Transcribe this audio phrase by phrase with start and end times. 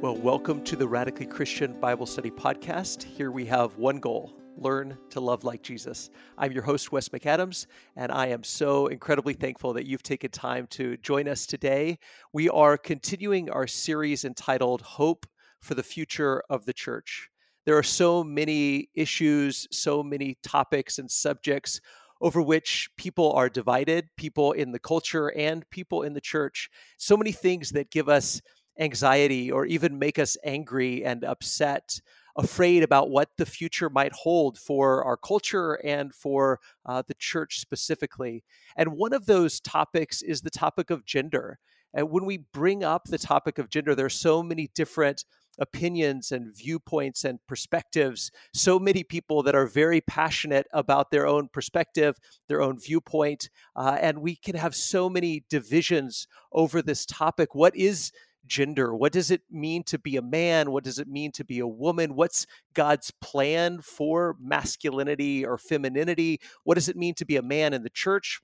[0.00, 3.02] Well, welcome to the Radically Christian Bible Study Podcast.
[3.02, 6.10] Here we have one goal learn to love like Jesus.
[6.38, 7.66] I'm your host, Wes McAdams,
[7.96, 11.98] and I am so incredibly thankful that you've taken time to join us today.
[12.32, 15.26] We are continuing our series entitled Hope
[15.60, 17.28] for the Future of the Church.
[17.66, 21.80] There are so many issues, so many topics and subjects
[22.20, 26.70] over which people are divided, people in the culture and people in the church.
[26.98, 28.40] So many things that give us
[28.78, 32.00] anxiety or even make us angry and upset,
[32.36, 37.58] afraid about what the future might hold for our culture and for uh, the church
[37.58, 38.44] specifically.
[38.76, 41.58] And one of those topics is the topic of gender.
[41.94, 45.24] And when we bring up the topic of gender, there are so many different
[45.58, 48.30] opinions and viewpoints and perspectives.
[48.54, 52.16] So many people that are very passionate about their own perspective,
[52.48, 57.54] their own viewpoint, uh, and we can have so many divisions over this topic.
[57.54, 58.12] What is
[58.48, 58.94] gender?
[58.94, 60.70] What does it mean to be a man?
[60.72, 62.14] What does it mean to be a woman?
[62.14, 66.40] What's God's plan for masculinity or femininity?
[66.64, 68.40] What does it mean to be a man in the church?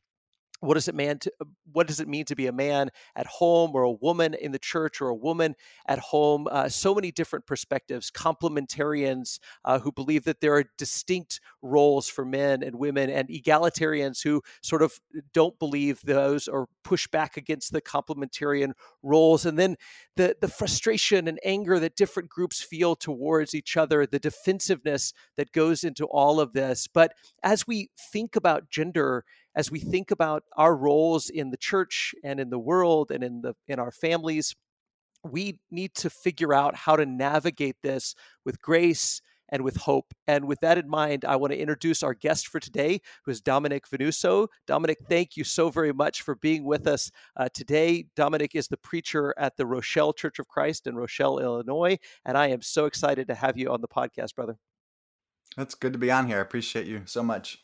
[0.64, 3.72] What does it to, uh, what does it mean to be a man at home
[3.74, 5.54] or a woman in the church or a woman
[5.86, 6.46] at home?
[6.50, 12.24] Uh, so many different perspectives complementarians uh, who believe that there are distinct roles for
[12.24, 15.00] men and women and egalitarians who sort of
[15.32, 19.46] don't believe those or push back against the complementarian roles.
[19.46, 19.76] And then
[20.16, 25.52] the the frustration and anger that different groups feel towards each other the defensiveness that
[25.52, 26.86] goes into all of this.
[26.86, 29.24] But as we think about gender
[29.54, 33.42] as we think about our roles in the church and in the world and in
[33.42, 34.54] the in our families
[35.24, 40.12] we need to figure out how to navigate this with grace and with hope.
[40.26, 43.40] And with that in mind, I want to introduce our guest for today, who is
[43.40, 44.48] Dominic Venuso.
[44.66, 48.06] Dominic, thank you so very much for being with us uh, today.
[48.16, 51.98] Dominic is the preacher at the Rochelle Church of Christ in Rochelle, Illinois.
[52.24, 54.56] And I am so excited to have you on the podcast, brother.
[55.56, 56.38] That's good to be on here.
[56.38, 57.63] I appreciate you so much.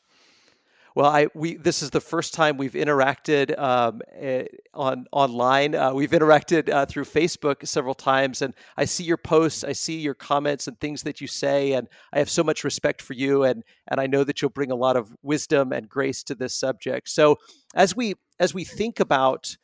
[0.94, 5.74] Well, I we this is the first time we've interacted um, eh, on online.
[5.74, 9.98] Uh, we've interacted uh, through Facebook several times, and I see your posts, I see
[9.98, 13.44] your comments and things that you say, and I have so much respect for you,
[13.44, 16.54] and and I know that you'll bring a lot of wisdom and grace to this
[16.54, 17.08] subject.
[17.08, 17.38] So
[17.74, 19.56] as we as we think about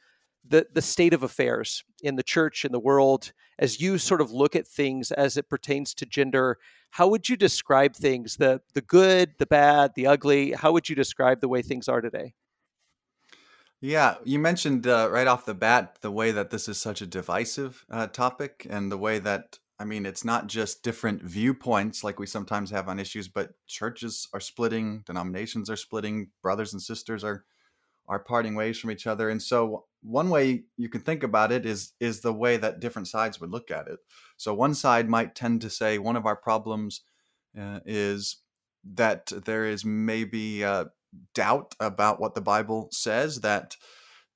[0.48, 4.30] the the state of affairs in the church in the world, as you sort of
[4.30, 6.58] look at things as it pertains to gender,
[6.90, 8.36] how would you describe things?
[8.36, 12.00] The the good the bad the ugly how would you describe the way things are
[12.00, 12.34] today?
[13.80, 17.06] Yeah you mentioned uh, right off the bat the way that this is such a
[17.06, 22.18] divisive uh, topic and the way that i mean it's not just different viewpoints like
[22.18, 27.22] we sometimes have on issues but churches are splitting denominations are splitting brothers and sisters
[27.22, 27.44] are
[28.08, 31.66] are parting ways from each other and so one way you can think about it
[31.66, 33.98] is is the way that different sides would look at it.
[34.36, 37.02] So one side might tend to say one of our problems
[37.60, 38.36] uh, is
[38.94, 40.86] that there is maybe uh,
[41.34, 43.76] doubt about what the bible says that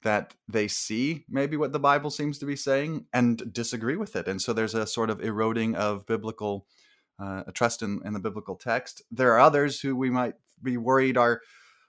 [0.03, 4.27] that they see maybe what the bible seems to be saying and disagree with it.
[4.27, 6.67] And so there's a sort of eroding of biblical
[7.23, 9.03] uh, trust in, in the biblical text.
[9.11, 11.43] There are others who we might be worried are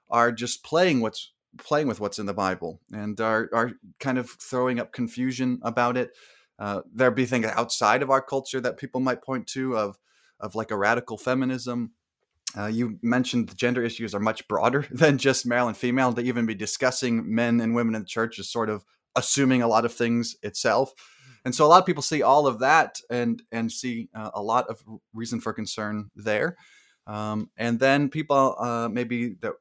[0.09, 4.29] are just playing what's playing with what's in the Bible and are are kind of
[4.29, 6.11] throwing up confusion about it.
[6.59, 9.97] Uh, there be things outside of our culture that people might point to of
[10.39, 11.91] of like a radical feminism.
[12.57, 16.13] Uh, you mentioned the gender issues are much broader than just male and female.
[16.13, 18.85] To even be discussing men and women in the church is sort of
[19.15, 20.93] assuming a lot of things itself.
[21.43, 24.41] And so a lot of people see all of that and and see uh, a
[24.41, 26.57] lot of reason for concern there.
[27.07, 29.53] Um, and then people uh, maybe that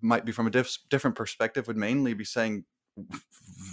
[0.00, 2.64] might be from a diff- different perspective would mainly be saying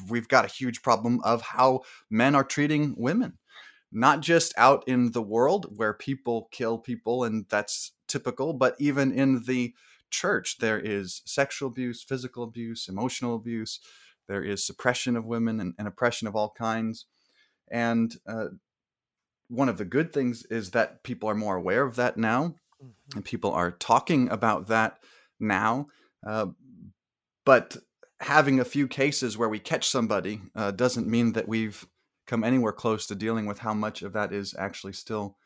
[0.10, 3.38] we've got a huge problem of how men are treating women.
[3.92, 9.12] Not just out in the world where people kill people and that's typical but even
[9.12, 9.74] in the
[10.10, 13.80] church there is sexual abuse physical abuse emotional abuse
[14.28, 17.06] there is suppression of women and, and oppression of all kinds.
[17.70, 18.48] And uh,
[19.50, 23.18] one of the good things is that people are more aware of that now mm-hmm.
[23.18, 25.00] and people are talking about that
[25.44, 25.88] now.
[26.26, 26.48] Uh,
[27.46, 27.78] but
[28.22, 31.86] having a few cases where we catch somebody uh, doesn't mean that we've
[32.26, 35.38] come anywhere close to dealing with how much of that is actually still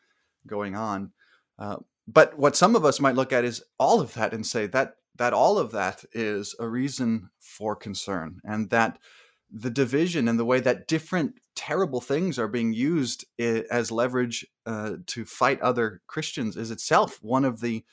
[0.45, 1.11] going on.
[1.57, 1.77] Uh,
[2.07, 4.93] but what some of us might look at is all of that and say that
[5.15, 8.99] that all of that is a reason for concern, and that
[9.51, 14.45] the division and the way that different terrible things are being used eh, as leverage
[14.67, 17.83] uh, to fight other Christians is itself one of the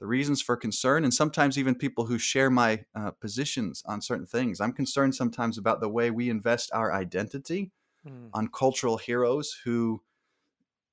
[0.00, 4.26] the reasons for concern, and sometimes even people who share my uh, positions on certain
[4.26, 4.60] things.
[4.60, 7.70] I'm concerned sometimes about the way we invest our identity
[8.06, 8.30] mm.
[8.32, 10.02] on cultural heroes who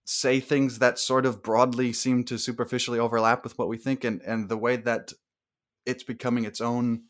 [0.03, 4.21] say things that sort of broadly seem to superficially overlap with what we think and
[4.21, 5.11] and the way that
[5.85, 7.01] it's becoming its own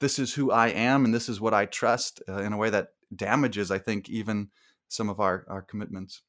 [0.00, 2.70] this is who I am and this is what I trust uh, in a way
[2.70, 4.50] that damages I think even
[4.88, 6.22] some of our our commitments.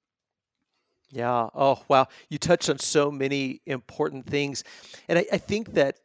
[1.10, 1.50] Yeah.
[1.54, 2.08] Oh, wow.
[2.30, 4.64] You touched on so many important things.
[5.08, 6.00] And I, I think that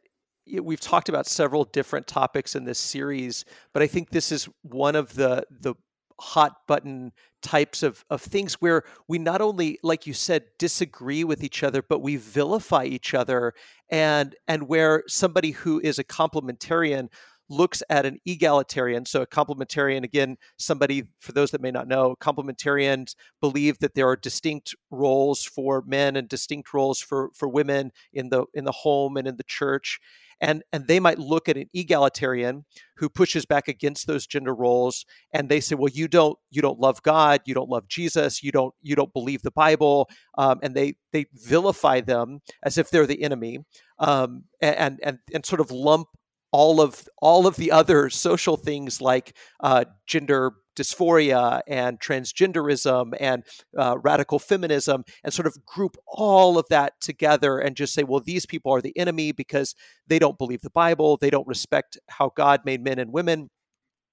[0.61, 4.95] we've talked about several different topics in this series, but I think this is one
[4.95, 5.75] of the the
[6.19, 7.11] hot button
[7.41, 11.81] types of, of things where we not only like you said disagree with each other
[11.81, 13.55] but we vilify each other
[13.89, 17.09] and and where somebody who is a complementarian
[17.51, 19.05] looks at an egalitarian.
[19.05, 24.07] So, a complementarian, again, somebody, for those that may not know, complementarians believe that there
[24.07, 28.71] are distinct roles for men and distinct roles for, for women in the in the
[28.71, 29.99] home and in the church.
[30.43, 32.65] And, and they might look at an egalitarian
[32.97, 36.79] who pushes back against those gender roles and they say well you don't you don't
[36.79, 40.09] love god you don't love jesus you don't you don't believe the bible
[40.39, 43.59] um, and they they vilify them as if they're the enemy
[43.99, 46.07] um, and and and sort of lump
[46.51, 53.43] all of all of the other social things like uh, gender dysphoria and transgenderism and
[53.77, 58.21] uh, radical feminism and sort of group all of that together and just say well
[58.21, 59.75] these people are the enemy because
[60.07, 63.49] they don't believe the bible they don't respect how god made men and women.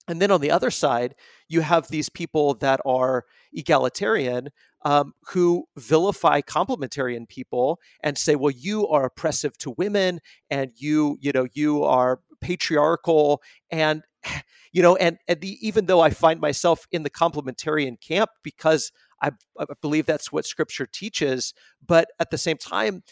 [0.08, 1.14] And then on the other side,
[1.49, 4.49] you have these people that are egalitarian
[4.85, 10.20] um, who vilify complementarian people and say, "Well, you are oppressive to women,
[10.50, 14.02] and you, you know, you are patriarchal and
[14.73, 18.93] you know and, and the, even though i find myself in the complementarian camp because
[19.20, 21.55] I, I believe that's what scripture teaches
[21.87, 23.02] but at the same time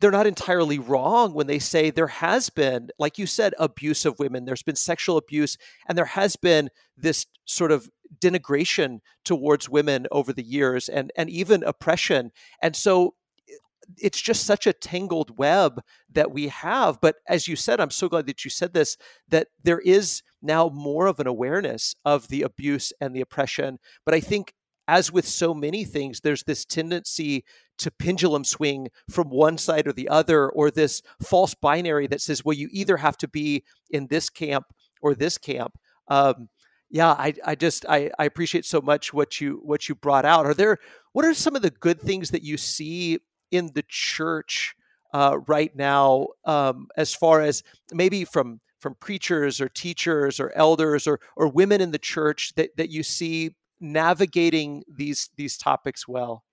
[0.00, 4.18] they're not entirely wrong when they say there has been, like you said, abuse of
[4.18, 4.44] women.
[4.44, 5.56] There's been sexual abuse,
[5.88, 7.88] and there has been this sort of
[8.18, 12.32] denigration towards women over the years, and and even oppression.
[12.60, 13.14] And so
[13.98, 15.80] it's just such a tangled web
[16.12, 17.00] that we have.
[17.00, 18.96] But as you said, I'm so glad that you said this,
[19.28, 23.78] that there is now more of an awareness of the abuse and the oppression.
[24.04, 24.52] But I think,
[24.86, 27.44] as with so many things, there's this tendency
[27.78, 32.44] to pendulum swing from one side or the other, or this false binary that says,
[32.44, 34.66] well, you either have to be in this camp
[35.00, 35.78] or this camp.
[36.08, 36.48] Um,
[36.90, 40.46] yeah, I, I just I, I appreciate so much what you what you brought out.
[40.46, 40.78] Are there
[41.12, 43.18] what are some of the good things that you see
[43.54, 44.74] in the church
[45.12, 47.62] uh, right now, um, as far as
[47.92, 52.76] maybe from from preachers or teachers or elders or or women in the church that
[52.76, 56.44] that you see navigating these these topics well?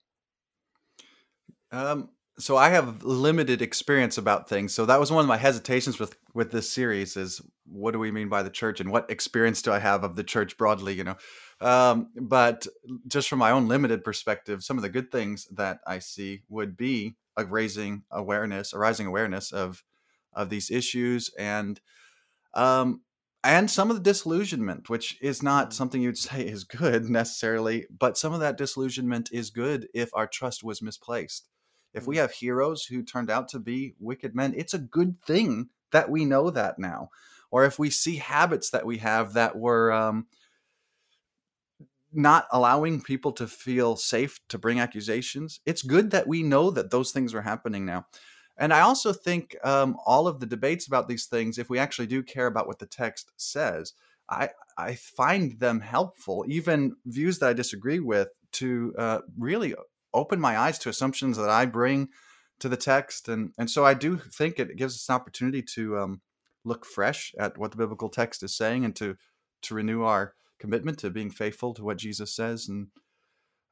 [1.71, 2.09] Um,
[2.41, 4.73] so I have limited experience about things.
[4.73, 8.11] So that was one of my hesitations with with this series is what do we
[8.11, 11.03] mean by the church and what experience do I have of the church broadly, you
[11.03, 11.15] know?
[11.61, 12.67] Um, but
[13.07, 16.75] just from my own limited perspective, some of the good things that I see would
[16.75, 19.83] be a raising awareness, a rising awareness of
[20.33, 21.79] of these issues, and
[22.53, 23.01] um,
[23.43, 25.73] and some of the disillusionment, which is not mm.
[25.73, 30.27] something you'd say is good necessarily, but some of that disillusionment is good if our
[30.27, 31.47] trust was misplaced.
[31.93, 32.19] If we mm.
[32.19, 36.25] have heroes who turned out to be wicked men, it's a good thing that we
[36.25, 37.09] know that now.
[37.49, 40.27] Or if we see habits that we have that were um,
[42.13, 45.59] not allowing people to feel safe to bring accusations.
[45.65, 48.07] It's good that we know that those things are happening now.
[48.57, 52.07] And I also think um, all of the debates about these things, if we actually
[52.07, 53.93] do care about what the text says,
[54.29, 59.73] I, I find them helpful, even views that I disagree with, to uh, really
[60.13, 62.09] open my eyes to assumptions that I bring
[62.59, 63.27] to the text.
[63.27, 66.21] And, and so I do think it gives us an opportunity to um,
[66.63, 69.15] look fresh at what the biblical text is saying and to,
[69.63, 72.87] to renew our commitment to being faithful to what Jesus says, and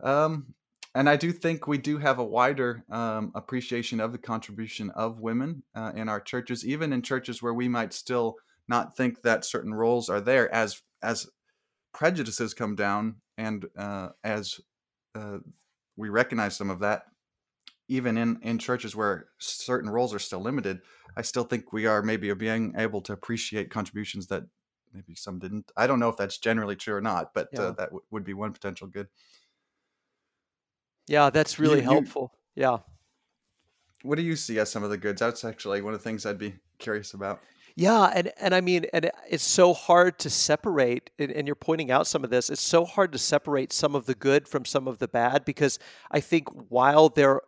[0.01, 0.55] um,
[0.95, 5.19] and I do think we do have a wider um, appreciation of the contribution of
[5.19, 9.45] women uh, in our churches, even in churches where we might still not think that
[9.45, 11.27] certain roles are there, as as
[11.93, 14.59] prejudices come down and uh, as
[15.15, 15.37] uh,
[15.99, 17.03] we recognize some of that,
[17.89, 20.79] even in in churches where certain roles are still limited,
[21.17, 24.43] I still think we are maybe being able to appreciate contributions that
[24.93, 25.71] maybe some didn't.
[25.75, 27.61] I don't know if that's generally true or not, but uh, yeah.
[27.61, 29.07] uh, that w- would be one potential good.
[31.07, 32.31] Yeah, that's really you, helpful.
[32.55, 32.77] You, yeah.
[34.03, 35.19] What do you see as some of the goods?
[35.19, 37.41] That's actually one of the things I'd be curious about.
[37.79, 41.11] Yeah, and and I mean, and it's so hard to separate.
[41.17, 42.49] And, and, you're pointing out some of this.
[42.49, 45.79] It's so hard to separate some of the good from some of the bad because
[46.11, 47.39] I think while there,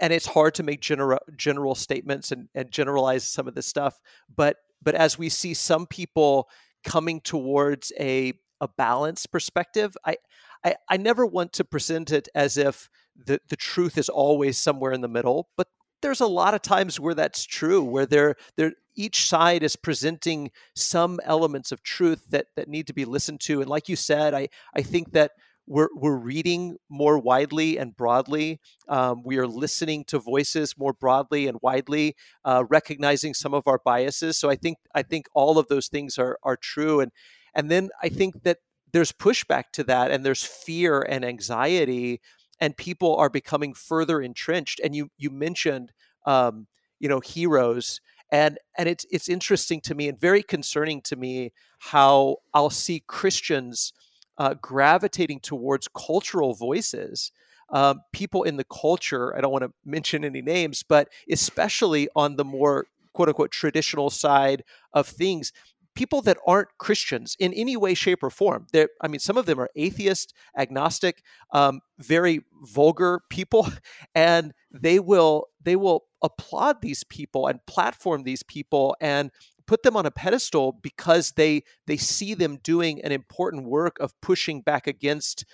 [0.00, 3.98] and it's hard to make general general statements and, and generalize some of this stuff.
[4.32, 6.48] But but as we see some people
[6.84, 9.96] coming towards a a balanced perspective.
[10.06, 10.18] I
[10.64, 14.92] I, I never want to present it as if the, the truth is always somewhere
[14.92, 15.66] in the middle, but
[16.02, 20.50] there's a lot of times where that's true, where there there each side is presenting
[20.74, 23.60] some elements of truth that that need to be listened to.
[23.60, 25.32] And like you said, I I think that
[25.66, 28.60] we're we're reading more widely and broadly.
[28.88, 33.80] Um, we are listening to voices more broadly and widely, uh, recognizing some of our
[33.84, 34.38] biases.
[34.38, 37.00] So I think I think all of those things are are true.
[37.00, 37.12] And
[37.54, 38.58] and then I think that
[38.92, 42.20] there's pushback to that, and there's fear and anxiety
[42.60, 44.80] and people are becoming further entrenched.
[44.82, 45.92] And you you mentioned
[46.26, 46.66] um,
[46.98, 51.52] you know heroes, and and it's it's interesting to me and very concerning to me
[51.78, 53.92] how I'll see Christians
[54.38, 57.32] uh, gravitating towards cultural voices.
[57.70, 62.36] Um, people in the culture, I don't want to mention any names, but especially on
[62.36, 65.52] the more quote unquote traditional side of things,
[65.96, 68.66] people that aren't Christians in any way, shape, or form.
[68.72, 71.22] They're, I mean, some of them are atheist, agnostic,
[71.52, 73.68] um, very vulgar people,
[74.14, 79.30] and they will they will applaud these people and platform these people and
[79.66, 84.18] put them on a pedestal because they they see them doing an important work of
[84.20, 85.44] pushing back against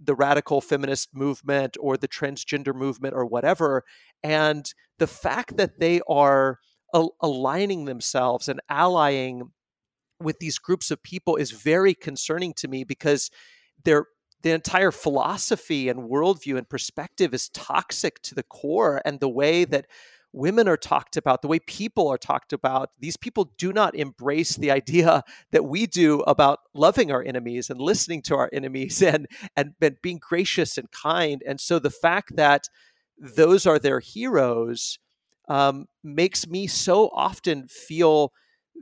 [0.00, 3.84] the radical feminist movement or the transgender movement or whatever
[4.22, 6.58] and the fact that they are
[7.20, 9.50] aligning themselves and allying
[10.24, 13.30] with these groups of people is very concerning to me because
[13.84, 14.06] their
[14.42, 19.64] the entire philosophy and worldview and perspective is toxic to the core and the way
[19.64, 19.86] that
[20.34, 22.90] women are talked about the way people are talked about.
[22.98, 27.80] These people do not embrace the idea that we do about loving our enemies and
[27.80, 29.26] listening to our enemies and
[29.56, 31.42] and, and being gracious and kind.
[31.46, 32.68] And so the fact that
[33.18, 34.98] those are their heroes
[35.48, 38.32] um, makes me so often feel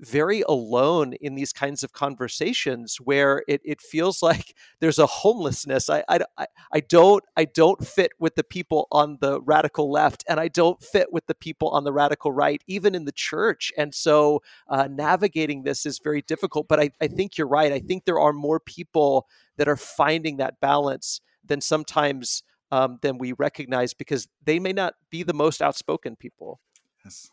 [0.00, 5.88] very alone in these kinds of conversations where it, it feels like there's a homelessness.
[5.88, 10.40] I, I, I don't I don't fit with the people on the radical left, and
[10.40, 13.72] I don't fit with the people on the radical right, even in the church.
[13.76, 16.68] And so uh, navigating this is very difficult.
[16.68, 17.72] But I, I think you're right.
[17.72, 23.18] I think there are more people that are finding that balance than sometimes um, than
[23.18, 26.58] we recognize because they may not be the most outspoken people.
[27.04, 27.30] Yes.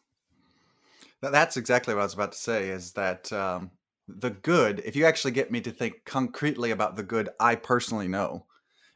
[1.22, 2.70] That's exactly what I was about to say.
[2.70, 3.72] Is that um,
[4.08, 4.82] the good?
[4.86, 8.46] If you actually get me to think concretely about the good, I personally know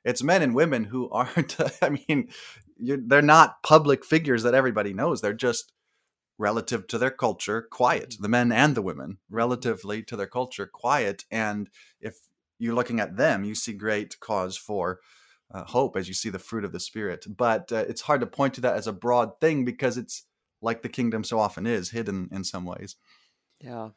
[0.05, 1.57] it's men and women who aren't.
[1.81, 2.29] I mean,
[2.77, 5.21] they're not public figures that everybody knows.
[5.21, 5.71] They're just
[6.37, 8.11] relative to their culture, quiet.
[8.11, 8.23] Mm-hmm.
[8.23, 11.25] The men and the women, relatively to their culture, quiet.
[11.31, 11.69] And
[12.01, 12.17] if
[12.59, 14.99] you're looking at them, you see great cause for
[15.53, 17.25] uh, hope as you see the fruit of the spirit.
[17.29, 20.25] But uh, it's hard to point to that as a broad thing because it's
[20.63, 22.95] like the kingdom so often is, hidden in some ways.
[23.59, 23.89] Yeah.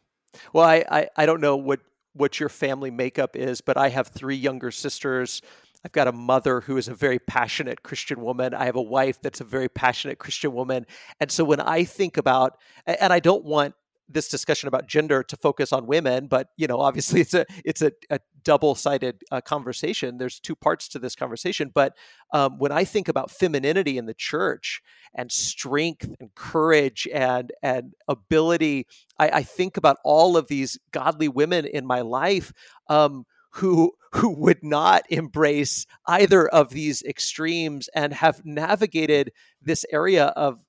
[0.52, 1.80] Well, I, I, I don't know what,
[2.12, 5.40] what your family makeup is, but I have three younger sisters.
[5.84, 8.54] I've got a mother who is a very passionate Christian woman.
[8.54, 10.86] I have a wife that's a very passionate Christian woman.
[11.20, 13.74] And so when I think about, and I don't want
[14.08, 17.82] this discussion about gender to focus on women, but you know, obviously it's a it's
[17.82, 20.18] a, a double-sided uh, conversation.
[20.18, 21.70] There's two parts to this conversation.
[21.74, 21.96] But
[22.32, 24.82] um, when I think about femininity in the church
[25.14, 28.86] and strength and courage and and ability,
[29.18, 32.52] I, I think about all of these godly women in my life.
[32.88, 39.32] Um, who who would not embrace either of these extremes and have navigated
[39.62, 40.62] this area of of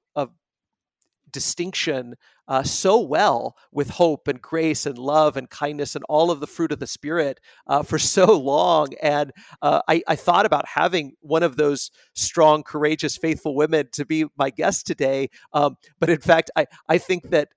[1.32, 2.16] distinction
[2.48, 6.48] uh, so well with hope and grace and love and kindness and all of the
[6.48, 8.88] fruit of the Spirit uh, for so long.
[9.02, 9.32] And
[9.62, 14.26] uh, I, I, thought about having one of those strong, courageous, faithful women to be
[14.38, 15.30] my guest today.
[15.54, 17.50] Um, but in fact, I, I think that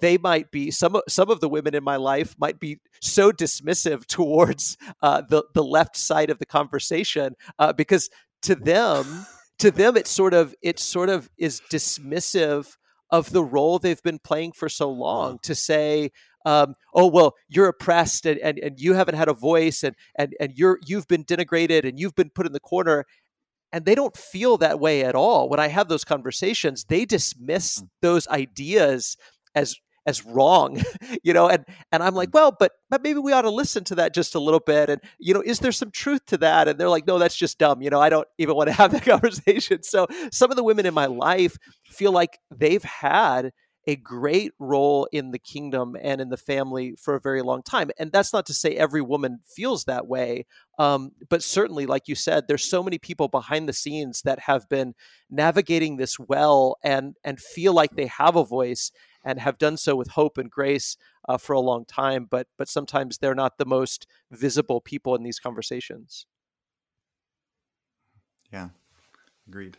[0.00, 4.06] they might be some some of the women in my life might be so dismissive
[4.06, 8.10] towards uh, the the left side of the conversation uh, because
[8.42, 9.26] to them
[9.58, 12.76] to them it sort of it sort of is dismissive
[13.12, 16.10] of the role they've been playing for so long to say
[16.44, 20.34] um, oh well you're oppressed and, and, and you haven't had a voice and, and,
[20.40, 23.04] and you're you've been denigrated and you've been put in the corner
[23.70, 27.80] and they don't feel that way at all when i have those conversations they dismiss
[27.80, 27.88] mm.
[28.00, 29.16] those ideas
[29.54, 30.82] as as wrong
[31.22, 32.34] you know and and i'm like mm.
[32.34, 35.00] well but but maybe we ought to listen to that just a little bit and
[35.18, 37.82] you know is there some truth to that and they're like no that's just dumb
[37.82, 40.86] you know i don't even want to have that conversation so some of the women
[40.86, 43.52] in my life feel like they've had
[43.86, 47.90] a great role in the kingdom and in the family for a very long time.
[47.98, 50.46] And that's not to say every woman feels that way.
[50.78, 54.68] Um, but certainly, like you said, there's so many people behind the scenes that have
[54.68, 54.94] been
[55.30, 58.92] navigating this well and and feel like they have a voice
[59.24, 60.96] and have done so with hope and grace
[61.28, 62.26] uh, for a long time.
[62.30, 66.26] But but sometimes they're not the most visible people in these conversations.
[68.52, 68.68] Yeah,
[69.48, 69.78] agreed.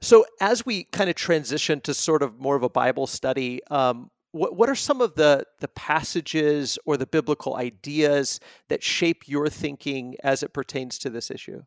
[0.00, 4.10] So, as we kind of transition to sort of more of a Bible study, um,
[4.32, 9.48] what, what are some of the, the passages or the biblical ideas that shape your
[9.48, 11.62] thinking as it pertains to this issue?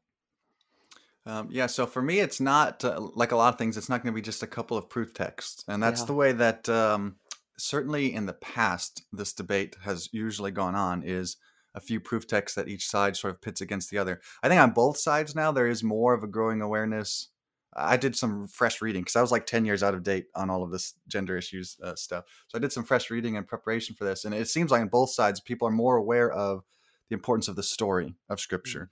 [1.25, 3.77] Um, yeah, so for me, it's not uh, like a lot of things.
[3.77, 6.05] It's not going to be just a couple of proof texts, and that's Yeah.
[6.07, 7.15] the way that um,
[7.57, 11.01] certainly in the past this debate has usually gone on.
[11.03, 11.37] Is
[11.73, 14.21] a few proof texts that each side sort of pits against the other.
[14.41, 17.29] I think on both sides now there is more of a growing awareness.
[17.75, 20.49] I did some fresh reading because I was like ten years out of date on
[20.49, 22.25] all of this gender issues uh, stuff.
[22.47, 24.89] So I did some fresh reading in preparation for this, and it seems like on
[24.89, 26.63] both sides people are more aware of
[27.09, 28.91] the importance of the story of Scripture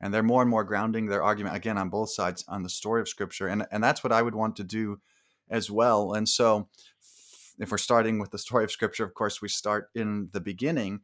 [0.00, 3.00] and they're more and more grounding their argument again on both sides on the story
[3.00, 5.00] of scripture and and that's what i would want to do
[5.48, 6.68] as well and so
[7.58, 11.00] if we're starting with the story of scripture of course we start in the beginning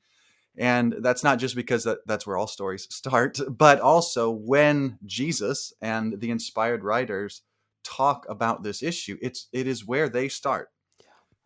[0.58, 5.72] and that's not just because that, that's where all stories start but also when jesus
[5.80, 7.42] and the inspired writers
[7.82, 10.70] talk about this issue it's it is where they start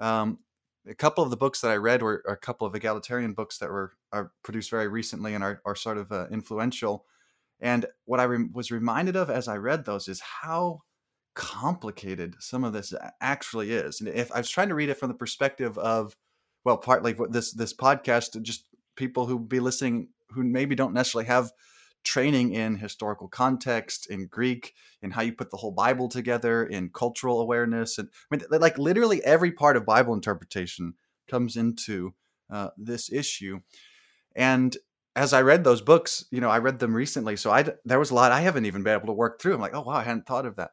[0.01, 0.39] um,
[0.87, 3.71] a couple of the books that I read were a couple of egalitarian books that
[3.71, 7.05] were are produced very recently and are, are sort of uh, influential.
[7.61, 10.83] And what I re- was reminded of as I read those is how
[11.35, 14.01] complicated some of this actually is.
[14.01, 16.15] And if I was trying to read it from the perspective of,
[16.65, 21.53] well, partly this this podcast, just people who be listening who maybe don't necessarily have
[22.05, 26.91] training in historical context, in Greek, in how you put the whole Bible together, in
[26.91, 30.95] cultural awareness, and I mean, like literally every part of Bible interpretation
[31.29, 32.15] comes into
[32.51, 33.61] uh, this issue.
[34.37, 34.77] And
[35.17, 38.11] as I read those books, you know, I read them recently, so I there was
[38.11, 39.55] a lot I haven't even been able to work through.
[39.55, 40.73] I'm like, oh wow, I hadn't thought of that.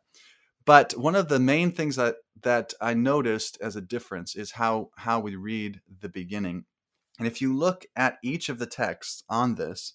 [0.66, 4.90] But one of the main things that that I noticed as a difference is how
[4.98, 6.66] how we read the beginning.
[7.20, 9.94] And if you look at each of the texts on this,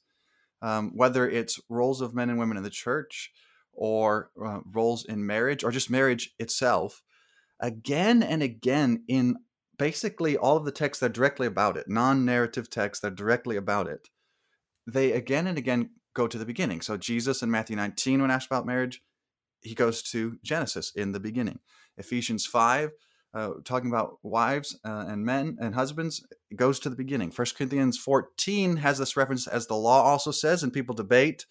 [0.62, 3.32] um, whether it's roles of men and women in the church,
[3.72, 7.02] or uh, roles in marriage, or just marriage itself,
[7.60, 9.36] again and again in
[9.76, 13.56] basically all of the texts that are directly about it, non-narrative texts that are directly
[13.56, 14.08] about it,
[14.86, 16.80] they again and again go to the beginning.
[16.80, 19.02] So Jesus in Matthew 19, when asked about marriage,
[19.62, 21.58] he goes to Genesis in the beginning.
[21.98, 22.90] Ephesians 5,
[23.34, 27.30] uh, talking about wives uh, and men and husbands, goes to the beginning.
[27.30, 31.46] First Corinthians 14 has this reference as the law also says, and people debate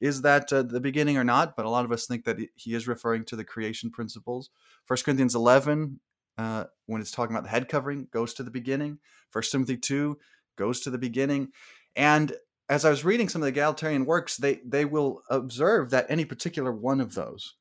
[0.00, 2.74] is that uh, the beginning or not, but a lot of us think that he
[2.74, 4.50] is referring to the creation principles.
[4.84, 6.00] First Corinthians 11,
[6.38, 8.98] uh, when it's talking about the head covering, goes to the beginning.
[9.30, 10.18] First Timothy 2
[10.56, 11.48] goes to the beginning.
[11.94, 12.34] And
[12.68, 16.24] as I was reading some of the egalitarian works, they they will observe that any
[16.24, 17.54] particular one of those,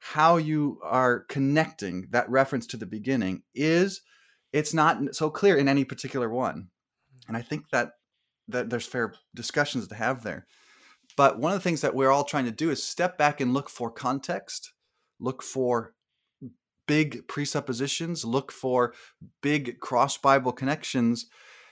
[0.00, 4.02] how you are connecting that reference to the beginning is
[4.52, 6.56] it's not so clear in any particular one.
[6.56, 7.28] Mm.
[7.28, 7.92] And I think that
[8.48, 10.46] that there's fair discussions to have there.
[11.16, 13.54] But one of the things that we're all trying to do is step back and
[13.54, 14.72] look for context,
[15.18, 15.94] look for
[16.86, 18.94] big presuppositions, look for
[19.42, 21.26] big cross Bible connections.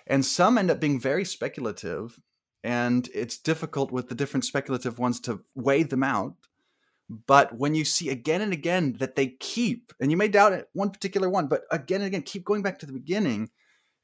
[0.06, 2.18] And some end up being very speculative
[2.64, 6.34] and it's difficult with the different speculative ones to weigh them out.
[7.08, 10.68] But when you see again and again that they keep, and you may doubt it,
[10.72, 13.50] one particular one, but again and again, keep going back to the beginning,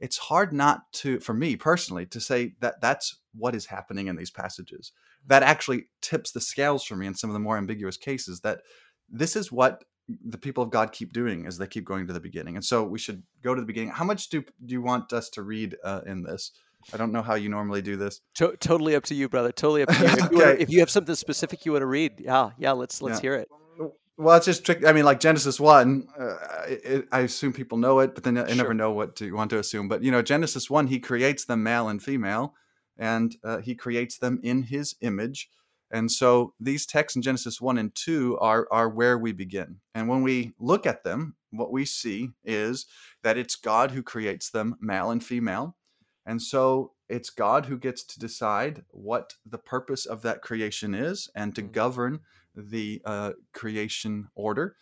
[0.00, 4.16] it's hard not to, for me personally, to say that that's what is happening in
[4.16, 4.92] these passages.
[5.26, 8.60] That actually tips the scales for me in some of the more ambiguous cases that
[9.08, 9.84] this is what
[10.24, 12.56] the people of God keep doing as they keep going to the beginning.
[12.56, 13.90] And so we should go to the beginning.
[13.90, 16.52] How much do, do you want us to read uh, in this?
[16.92, 18.20] I don't know how you normally do this.
[18.36, 19.52] To- totally up to you, brother.
[19.52, 20.08] Totally up to you.
[20.24, 23.02] If, you wanna, if you have something specific you want to read, yeah, yeah, let's
[23.02, 23.22] let's Yeah.
[23.22, 23.48] hear it.
[24.16, 24.84] Well, it's just trick.
[24.84, 26.34] I mean, like Genesis one, uh,
[26.66, 28.56] it, I assume people know it, but then I Sure.
[28.56, 29.86] never know what to want to assume.
[29.86, 32.54] But you know, Genesis one, he creates them male and female,
[32.96, 35.48] and uh, he creates them in his image.
[35.90, 39.80] And so these texts in Genesis one and two are are where we begin.
[39.94, 42.86] And when we look at them, what we see is
[43.22, 45.76] that it's God who creates them male and female.
[46.28, 51.30] And so it's God who gets to decide what the purpose of that creation is
[51.34, 51.72] and to Mm.
[51.72, 52.20] govern
[52.54, 54.76] the uh, creation order.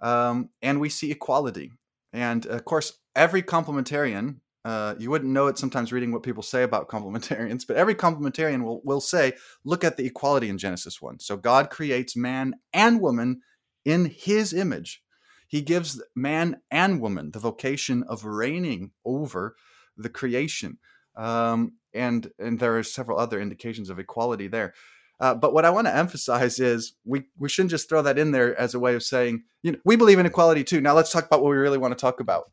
[0.00, 1.72] Um, and we see equality.
[2.12, 6.62] And of course, every complementarian, uh, you wouldn't know it sometimes reading what people say
[6.62, 9.32] about complementarians, but every complementarian will, will say,
[9.64, 11.18] look at the equality in Genesis 1.
[11.18, 13.42] So God creates man and woman
[13.84, 15.02] in his image.
[15.48, 19.56] He gives man and woman the vocation of reigning over
[19.96, 20.78] the creation.
[21.16, 24.74] Um, and and there are several other indications of equality there.
[25.20, 28.32] Uh, but what I want to emphasize is we we shouldn't just throw that in
[28.32, 30.80] there as a way of saying, you know, we believe in equality too.
[30.80, 32.52] Now let's talk about what we really want to talk about.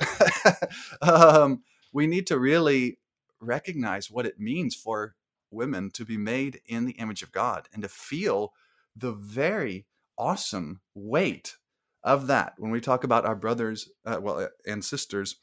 [1.02, 2.99] um, we need to really
[3.41, 5.15] recognize what it means for
[5.52, 8.54] women to be made in the image of God and to feel
[8.95, 9.86] the very
[10.17, 11.56] awesome weight
[12.04, 15.38] of that when we talk about our brothers, uh, well, uh, and sisters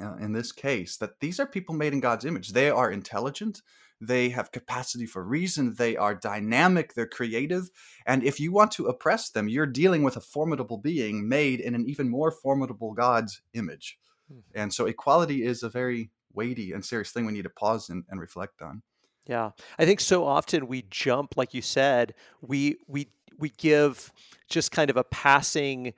[0.00, 2.50] uh, in this case, that these are people made in God's image.
[2.50, 3.62] They are intelligent,
[4.00, 7.70] they have capacity for reason, they are dynamic, they're creative.
[8.06, 11.74] And if you want to oppress them, you're dealing with a formidable being made in
[11.74, 13.98] an even more formidable God's image.
[14.32, 14.60] Mm-hmm.
[14.60, 18.04] And so equality is a very weighty and serious thing we need to pause and,
[18.08, 18.82] and reflect on.
[19.26, 19.50] Yeah.
[19.78, 24.12] I think so often we jump, like you said, we we we give
[24.48, 25.94] just kind of a passing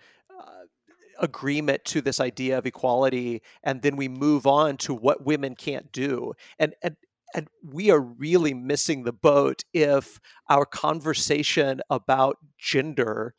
[1.20, 5.92] agreement to this idea of equality and then we move on to what women can't
[5.92, 6.96] do and and
[7.35, 13.35] and we are really missing the boat if our conversation about gender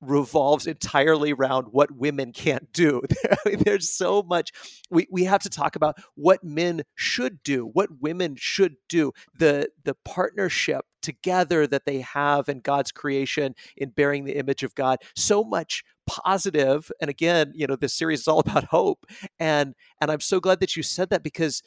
[0.00, 3.02] revolves entirely around what women can't do.
[3.44, 4.52] There's so much
[4.90, 9.68] we, we have to talk about what men should do, what women should do, the
[9.84, 14.98] the partnership together that they have in God's creation in bearing the image of God.
[15.14, 19.06] So much positive and again, you know, this series is all about hope
[19.38, 21.62] and and I'm so glad that you said that because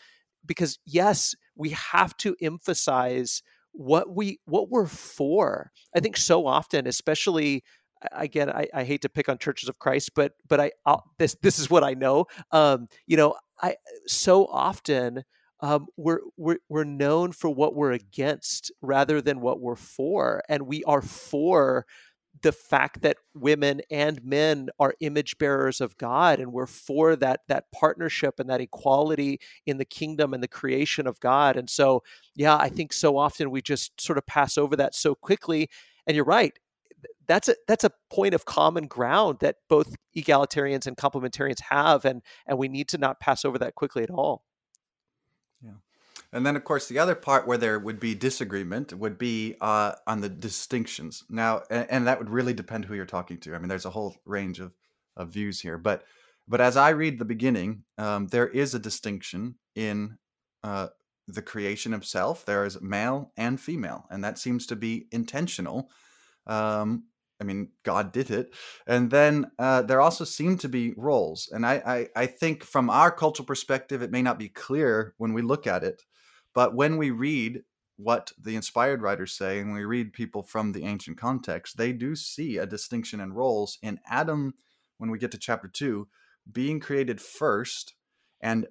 [0.45, 5.71] because yes, we have to emphasize what we what we're for.
[5.95, 7.63] I think so often, especially
[8.11, 11.35] again, I, I, hate to pick on churches of Christ, but but I I'll, this
[11.41, 12.25] this is what I know.
[12.51, 13.75] Um, you know, I
[14.07, 15.23] so often
[15.61, 20.67] um, we're we're we're known for what we're against rather than what we're for, and
[20.67, 21.85] we are for
[22.41, 27.41] the fact that women and men are image bearers of God and we're for that
[27.47, 31.57] that partnership and that equality in the kingdom and the creation of God.
[31.57, 32.03] And so
[32.35, 35.69] yeah, I think so often we just sort of pass over that so quickly
[36.07, 36.53] and you're right
[37.27, 42.21] that's a that's a point of common ground that both egalitarians and complementarians have and
[42.47, 44.43] and we need to not pass over that quickly at all
[46.31, 49.93] and then of course the other part where there would be disagreement would be uh,
[50.07, 53.57] on the distinctions now and, and, that would really depend who you're talking to i
[53.57, 54.73] mean there's a whole range of,
[55.17, 56.03] of views here but
[56.47, 60.17] but as i read the beginning um, there is a distinction in
[60.63, 60.87] uh,
[61.27, 65.89] the creation itself there is male and female and that seems to be intentional
[66.47, 67.03] um,
[67.39, 68.53] I mean, God did it.
[68.85, 71.49] And then uh, there also seem to be roles.
[71.51, 75.33] And I, I, I, think from our cultural perspective, it may not be clear when
[75.33, 76.03] we look at it.
[76.59, 77.63] But when we read
[77.95, 82.17] what the inspired writers say, and we read people from the ancient context, they do
[82.17, 84.55] see a distinction in roles in Adam,
[84.97, 86.09] when we get to chapter two,
[86.51, 87.93] being created first,
[88.41, 88.67] and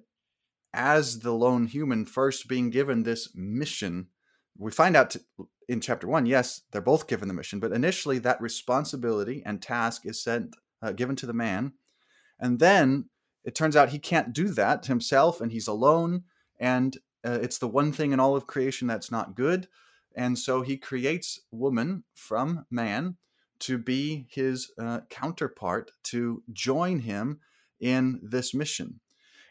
[0.71, 4.09] as the lone human, first being given this mission.
[4.55, 5.15] We find out
[5.67, 10.05] in chapter one, yes, they're both given the mission, but initially that responsibility and task
[10.05, 11.73] is sent uh, given to the man,
[12.39, 13.09] and then
[13.43, 16.25] it turns out he can't do that himself, and he's alone,
[16.59, 19.67] and uh, it's the one thing in all of creation that's not good,
[20.15, 23.17] and so he creates woman from man
[23.59, 27.39] to be his uh, counterpart to join him
[27.79, 28.99] in this mission.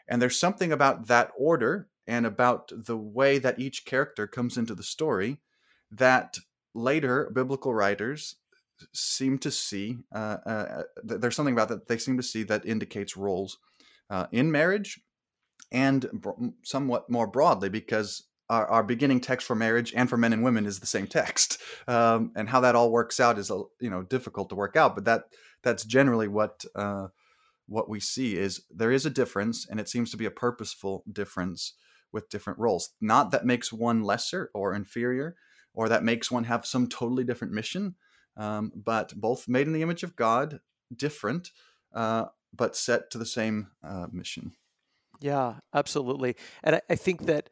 [0.07, 4.73] And there's something about that order and about the way that each character comes into
[4.73, 5.37] the story
[5.91, 6.37] that
[6.73, 8.35] later biblical writers
[8.93, 12.65] seem to see uh, uh, uh there's something about that they seem to see that
[12.65, 13.57] indicates roles
[14.09, 15.01] uh, in marriage
[15.71, 16.09] and
[16.63, 20.65] somewhat more broadly because our, our, beginning text for marriage and for men and women
[20.65, 24.49] is the same text um, and how that all works out is you know difficult
[24.49, 25.25] to work out but that
[25.61, 27.07] that's generally what uh,
[27.67, 31.03] what we see is there is a difference and it seems to be a purposeful
[31.11, 31.73] difference
[32.11, 35.35] with different roles not that makes one lesser or inferior
[35.73, 37.95] or that makes one have some totally different mission,
[38.37, 40.59] um, but both made in the image of God,
[40.95, 41.51] different,
[41.93, 44.53] uh, but set to the same uh, mission.
[45.19, 46.35] Yeah, absolutely.
[46.63, 47.49] And I, I, think that,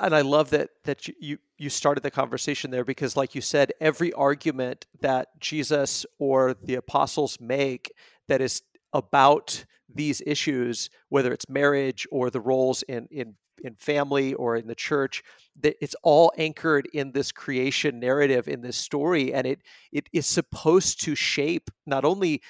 [0.00, 3.72] and I love that that you you started the conversation there because, like you said,
[3.80, 7.92] every argument that Jesus or the apostles make
[8.28, 14.34] that is about these issues, whether it's marriage or the roles in in in family
[14.34, 15.22] or in the church
[15.60, 19.60] that it's all anchored in this creation narrative in this story and it
[19.92, 22.40] it is supposed to shape not only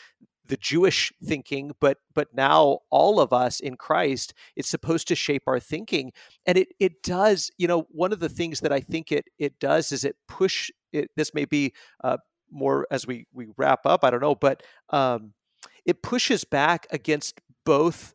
[0.51, 5.45] the Jewish thinking, but but now all of us in Christ, it's supposed to shape
[5.47, 6.13] our thinking,
[6.45, 7.51] and it it does.
[7.57, 10.71] You know, one of the things that I think it it does is it push.
[10.93, 11.73] It, this may be
[12.05, 12.19] uh,
[12.51, 14.05] more as we we wrap up.
[14.05, 15.33] I don't know, but um,
[15.87, 18.15] it pushes back against both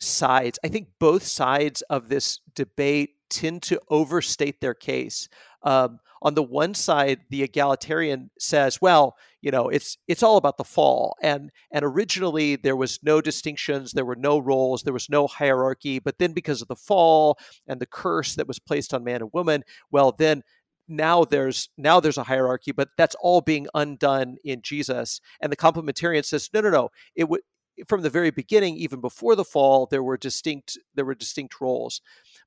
[0.00, 0.58] sides.
[0.64, 5.28] I think both sides of this debate tend to overstate their case.
[5.62, 10.56] Um, on the one side, the egalitarian says, "Well, you know, it's it's all about
[10.56, 15.10] the fall, and and originally there was no distinctions, there were no roles, there was
[15.10, 19.04] no hierarchy, but then because of the fall and the curse that was placed on
[19.04, 20.42] man and woman, well, then
[20.88, 25.20] now there's now there's a hierarchy but that's all being undone in jesus.
[25.40, 26.88] And the complementarian says no no no.
[27.16, 27.40] It would
[27.88, 32.00] from the very beginning even before the fall there were distinct there were distinct roles.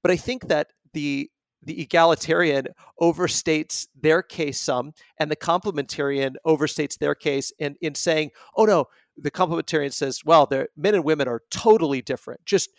[0.03, 1.29] But i think that the
[1.63, 2.67] the egalitarian
[3.01, 8.85] overstates their case some and the complementarian overstates their case in in saying oh no
[9.17, 12.69] the complementarian says well men and women are totally different just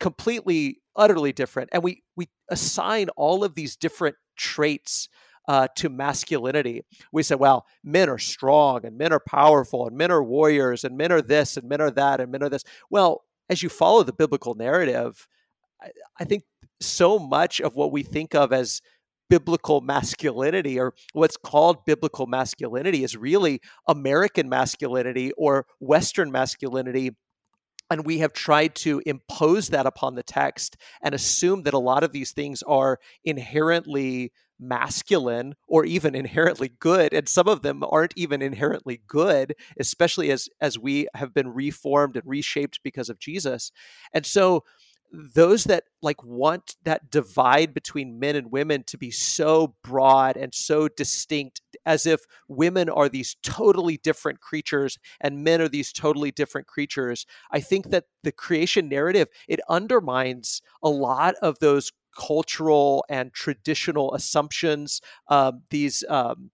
[0.00, 5.08] completely utterly different and we we assign all of these different traits
[5.46, 6.82] uh, to masculinity.
[7.12, 10.96] We say, well, men are strong and men are powerful and men are warriors and
[10.96, 12.64] men are this and men are that and men are this.
[12.90, 15.28] Well, as you follow the biblical narrative,
[15.82, 16.44] I, I think
[16.84, 18.80] so much of what we think of as
[19.30, 27.10] biblical masculinity or what's called biblical masculinity is really American masculinity or Western masculinity.
[27.90, 32.02] And we have tried to impose that upon the text and assume that a lot
[32.02, 38.14] of these things are inherently masculine or even inherently good and some of them aren't
[38.16, 43.72] even inherently good especially as as we have been reformed and reshaped because of Jesus.
[44.12, 44.62] And so
[45.14, 50.54] those that like want that divide between men and women to be so broad and
[50.54, 56.32] so distinct as if women are these totally different creatures and men are these totally
[56.32, 63.04] different creatures i think that the creation narrative it undermines a lot of those cultural
[63.08, 66.50] and traditional assumptions um, these um,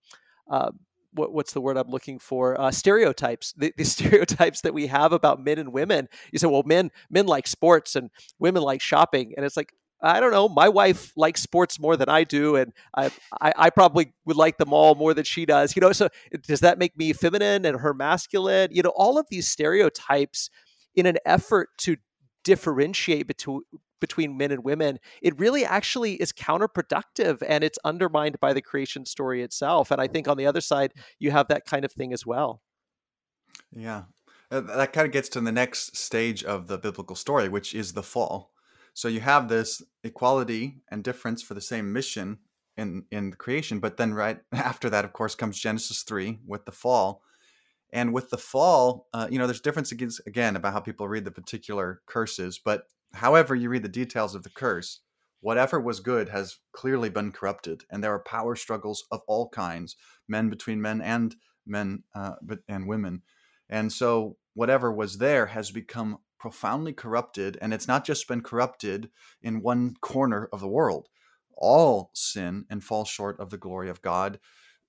[0.51, 0.71] uh,
[1.13, 2.61] what, what's the word I'm looking for?
[2.61, 3.53] Uh, stereotypes.
[3.57, 6.09] The, the, stereotypes that we have about men and women.
[6.33, 10.21] You say, well, men men like sports and women like shopping, and it's like I
[10.21, 10.49] don't know.
[10.49, 14.57] My wife likes sports more than I do, and I, I, I probably would like
[14.57, 15.77] them all more than she does.
[15.77, 16.09] You know, so
[16.47, 18.71] does that make me feminine and her masculine?
[18.73, 20.49] You know, all of these stereotypes
[20.95, 21.97] in an effort to
[22.45, 23.61] differentiate between
[24.01, 29.05] between men and women, it really actually is counterproductive and it's undermined by the creation
[29.05, 29.91] story itself.
[29.91, 32.63] And I think on the other side, you have that kind of thing as well.
[33.73, 34.05] Yeah.
[34.51, 38.03] That kind of gets to the next stage of the biblical story, which is the
[38.03, 38.53] fall.
[38.95, 42.39] So you have this equality and difference for the same mission
[42.77, 46.73] in in creation, but then right after that, of course, comes Genesis three with the
[46.73, 47.23] fall,
[47.93, 51.31] and with the fall, uh, you know, there's difference again about how people read the
[51.31, 52.85] particular curses, but
[53.15, 55.01] However, you read the details of the curse,
[55.41, 59.97] whatever was good has clearly been corrupted, and there are power struggles of all kinds,
[60.29, 62.35] men between men and men uh,
[62.69, 63.23] and women,
[63.69, 69.11] and so whatever was there has become profoundly corrupted, and it's not just been corrupted
[69.43, 71.09] in one corner of the world.
[71.57, 74.39] All sin and fall short of the glory of God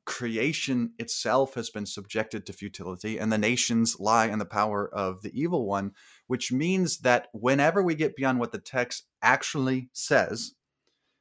[0.06, 5.22] creation itself has been subjected to futility and the nations lie in the power of
[5.22, 5.92] the evil one
[6.32, 10.54] which means that whenever we get beyond what the text actually says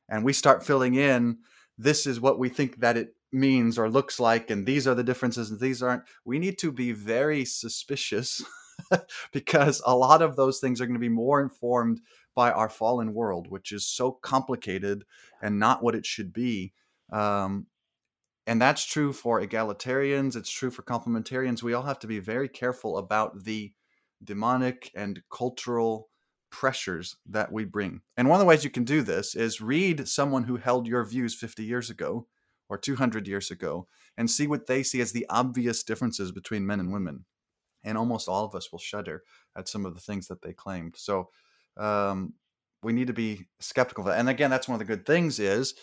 [0.09, 1.37] and we start filling in
[1.77, 5.03] this is what we think that it means or looks like and these are the
[5.03, 8.41] differences and these aren't we need to be very suspicious
[9.33, 12.01] because a lot of those things are going to be more informed
[12.37, 15.03] by our fallen world which is so complicated
[15.43, 16.73] and not what it should be.
[17.13, 17.67] Um,
[18.47, 21.65] and that's true for egalitarians it's true for complementarians.
[21.65, 23.73] We all have to be very careful about the
[24.23, 26.09] demonic and cultural
[26.51, 28.01] pressures that we bring.
[28.17, 31.05] And one of the ways you can do this is read someone who held your
[31.05, 32.27] views 50 years ago
[32.69, 36.81] or 200 years ago and see what they see as the obvious differences between men
[36.81, 37.25] and women.
[37.85, 39.23] And almost all of us will shudder
[39.57, 40.95] at some of the things that they claimed.
[40.97, 41.31] So
[41.77, 42.35] um,
[42.83, 44.19] we need to be skeptical of that.
[44.19, 45.75] And again that's one of the good things is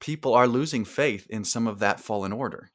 [0.00, 2.70] people are losing faith in some of that fallen order.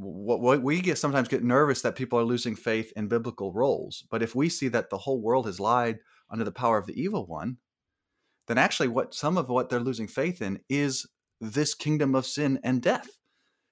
[0.00, 4.22] What, we get sometimes get nervous that people are losing faith in biblical roles, but
[4.22, 5.98] if we see that the whole world has lied
[6.30, 7.56] under the power of the evil one,
[8.46, 11.06] then actually what some of what they're losing faith in is
[11.40, 13.08] this kingdom of sin and death.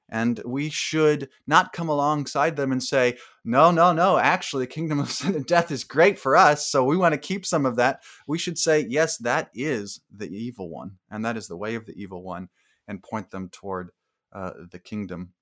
[0.09, 5.01] And we should not come alongside them and say, no, no, no, actually, the kingdom
[5.01, 6.71] of sin and death is great for us.
[6.71, 8.03] So we want to keep some of that.
[8.29, 10.99] We should say, yes, that is the evil one.
[11.11, 12.49] And that is the way of the evil one
[12.87, 13.91] and point them toward
[14.33, 15.33] uh, the kingdom.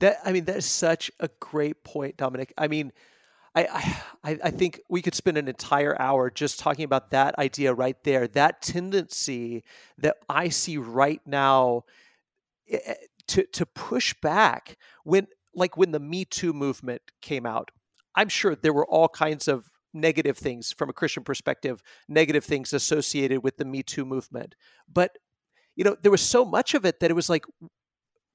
[0.00, 2.52] That I mean, that is such a great point, Dominic.
[2.58, 2.92] I mean,
[3.54, 7.72] I, I I think we could spend an entire hour just talking about that idea
[7.72, 8.28] right there.
[8.28, 9.64] That tendency
[9.98, 11.84] that I see right now
[12.70, 12.94] eh, eh,
[13.28, 17.70] to to push back when like when the Me Too movement came out.
[18.14, 22.72] I'm sure there were all kinds of negative things from a Christian perspective, negative things
[22.72, 24.54] associated with the Me Too movement.
[24.92, 25.18] But
[25.74, 27.44] you know, there was so much of it that it was like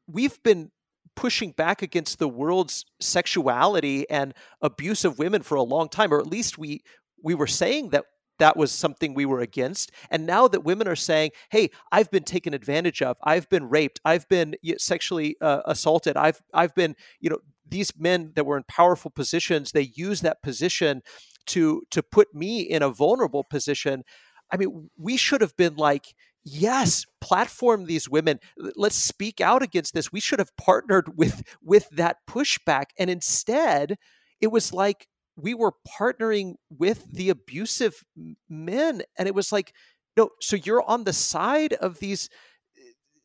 [0.07, 0.71] we've been
[1.15, 6.19] pushing back against the world's sexuality and abuse of women for a long time, or
[6.19, 6.81] at least we
[7.23, 8.05] we were saying that
[8.39, 9.91] that was something we were against.
[10.09, 13.17] And now that women are saying, "Hey, I've been taken advantage of.
[13.23, 13.99] I've been raped.
[14.03, 16.17] I've been sexually uh, assaulted.
[16.17, 20.41] I've I've been, you know, these men that were in powerful positions, they use that
[20.41, 21.01] position
[21.47, 24.03] to to put me in a vulnerable position."
[24.51, 28.39] I mean, we should have been like, yes platform these women.
[28.57, 30.11] Let's speak out against this.
[30.11, 32.85] We should have partnered with with that pushback.
[32.97, 33.97] And instead
[34.39, 38.03] it was like we were partnering with the abusive
[38.49, 39.03] men.
[39.17, 39.73] And it was like
[40.17, 42.29] no so you're on the side of these
[42.77, 42.81] eh,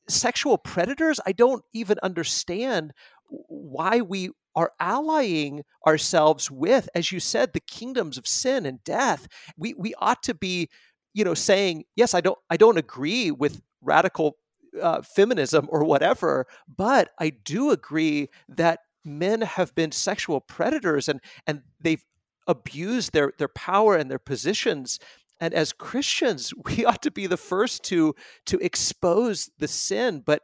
[0.09, 1.20] sexual predators?
[1.26, 2.92] I don't even understand
[3.29, 9.26] why we are allying ourselves with as you said the kingdoms of sin and death.
[9.57, 10.68] We we ought to be
[11.16, 14.37] you know saying yes i don't i don't agree with radical
[14.81, 21.20] uh, feminism or whatever but i do agree that men have been sexual predators and
[21.46, 22.05] and they've
[22.46, 24.98] abused their their power and their positions.
[25.40, 28.14] And as christians we ought to be the first to
[28.46, 30.22] to expose the sin.
[30.24, 30.42] But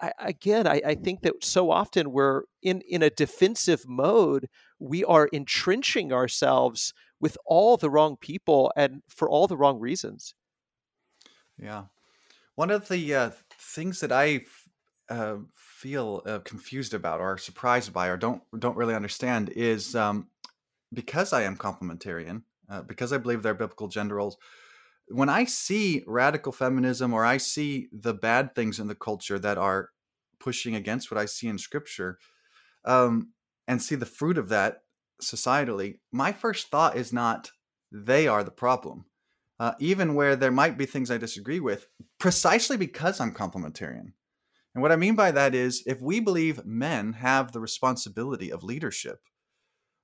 [0.00, 4.48] I, again I, I think that so often we're in in a defensive mode.
[4.78, 10.34] We are entrenching ourselves with all the wrong people and for all the wrong reasons.
[11.58, 11.84] Yeah.
[12.54, 14.42] One of the uh, things that I
[15.08, 20.28] uh, feel uh, confused about or surprised by or don't don't really understand is um,
[20.92, 24.36] because I am complementarian, uh, because I believe they're biblical gender roles.
[25.08, 29.58] When I see radical feminism or I see the bad things in the culture that
[29.58, 29.90] are
[30.40, 32.18] pushing against what I see in Scripture,
[32.84, 33.32] um,
[33.66, 34.83] and see the fruit of that,
[35.22, 37.50] societally, my first thought is not
[37.92, 39.06] they are the problem.
[39.60, 41.86] Uh, even where there might be things I disagree with,
[42.18, 44.12] precisely because I'm complementarian.
[44.74, 48.64] And what I mean by that is if we believe men have the responsibility of
[48.64, 49.20] leadership,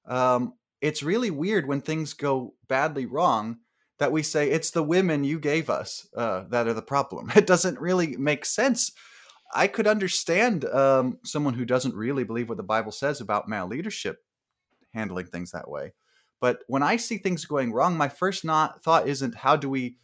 [0.07, 3.59] um, it's really weird when things go badly wrong
[3.99, 7.31] that we say it's the women you gave us uh, that are the problem.
[7.37, 8.93] It doesn't really make sense.
[9.53, 13.67] I could understand um, someone who doesn't really believe what the Bible says about male
[13.67, 14.19] leadership
[14.93, 15.93] handling things that way.
[16.41, 19.97] But when I see things going wrong, my first not thought isn't how do we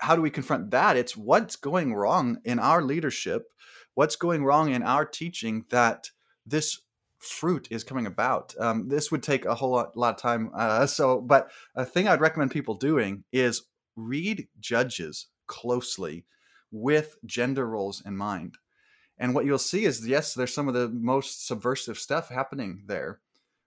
[0.00, 0.96] how do we confront that?
[0.96, 3.52] It's what's going wrong in our leadership,
[3.94, 6.10] what's going wrong in our teaching that
[6.46, 6.82] this
[7.18, 8.54] fruit is coming about.
[8.60, 10.50] Um, this would take a whole lot, lot of time.
[10.54, 13.62] Uh, so, but a thing I'd recommend people doing is
[13.96, 16.24] read Judges closely
[16.70, 18.56] with gender roles in mind.
[19.18, 23.20] And what you'll see is, yes, there's some of the most subversive stuff happening there,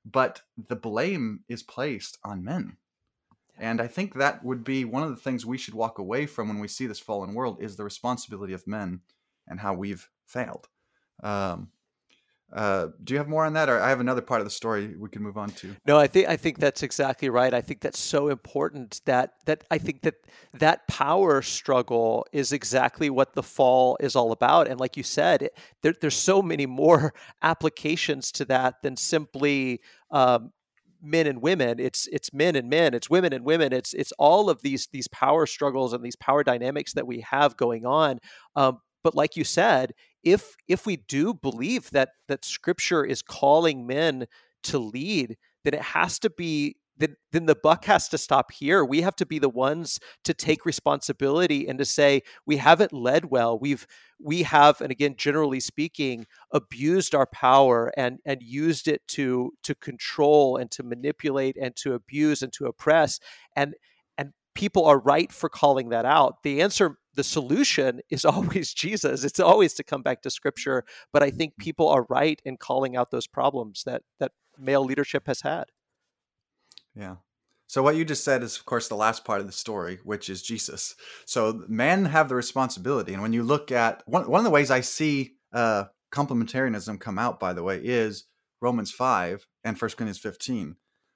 [0.05, 2.77] but the blame is placed on men.
[3.57, 6.47] And I think that would be one of the things we should walk away from
[6.47, 9.01] when we see this fallen world is the responsibility of men
[9.47, 10.67] and how we've failed.
[11.21, 11.69] Um,
[12.53, 14.95] uh, do you have more on that, or I have another part of the story
[14.97, 15.75] we can move on to?
[15.85, 17.53] No, I think I think that's exactly right.
[17.53, 20.15] I think that's so important that that I think that
[20.53, 24.67] that power struggle is exactly what the fall is all about.
[24.67, 29.79] And like you said, it, there, there's so many more applications to that than simply
[30.11, 30.51] um,
[31.01, 31.79] men and women.
[31.79, 32.93] It's it's men and men.
[32.93, 33.71] It's women and women.
[33.71, 37.55] It's it's all of these these power struggles and these power dynamics that we have
[37.55, 38.19] going on.
[38.55, 43.87] Um, but like you said, if if we do believe that that scripture is calling
[43.87, 44.27] men
[44.63, 48.85] to lead then it has to be then, then the buck has to stop here.
[48.85, 53.25] We have to be the ones to take responsibility and to say we haven't led
[53.25, 53.57] well.
[53.57, 53.87] We've
[54.19, 59.73] we have and again generally speaking abused our power and and used it to to
[59.75, 63.19] control and to manipulate and to abuse and to oppress
[63.55, 63.73] and
[64.17, 66.43] and people are right for calling that out.
[66.43, 69.23] The answer the solution is always Jesus.
[69.23, 70.83] It's always to come back to scripture.
[71.11, 75.27] But I think people are right in calling out those problems that that male leadership
[75.27, 75.65] has had.
[76.95, 77.17] Yeah.
[77.67, 80.29] So what you just said is of course the last part of the story, which
[80.29, 80.95] is Jesus.
[81.25, 83.13] So men have the responsibility.
[83.13, 87.17] And when you look at one one of the ways I see uh complementarianism come
[87.17, 88.25] out, by the way, is
[88.61, 90.75] Romans 5 and 1 Corinthians 15.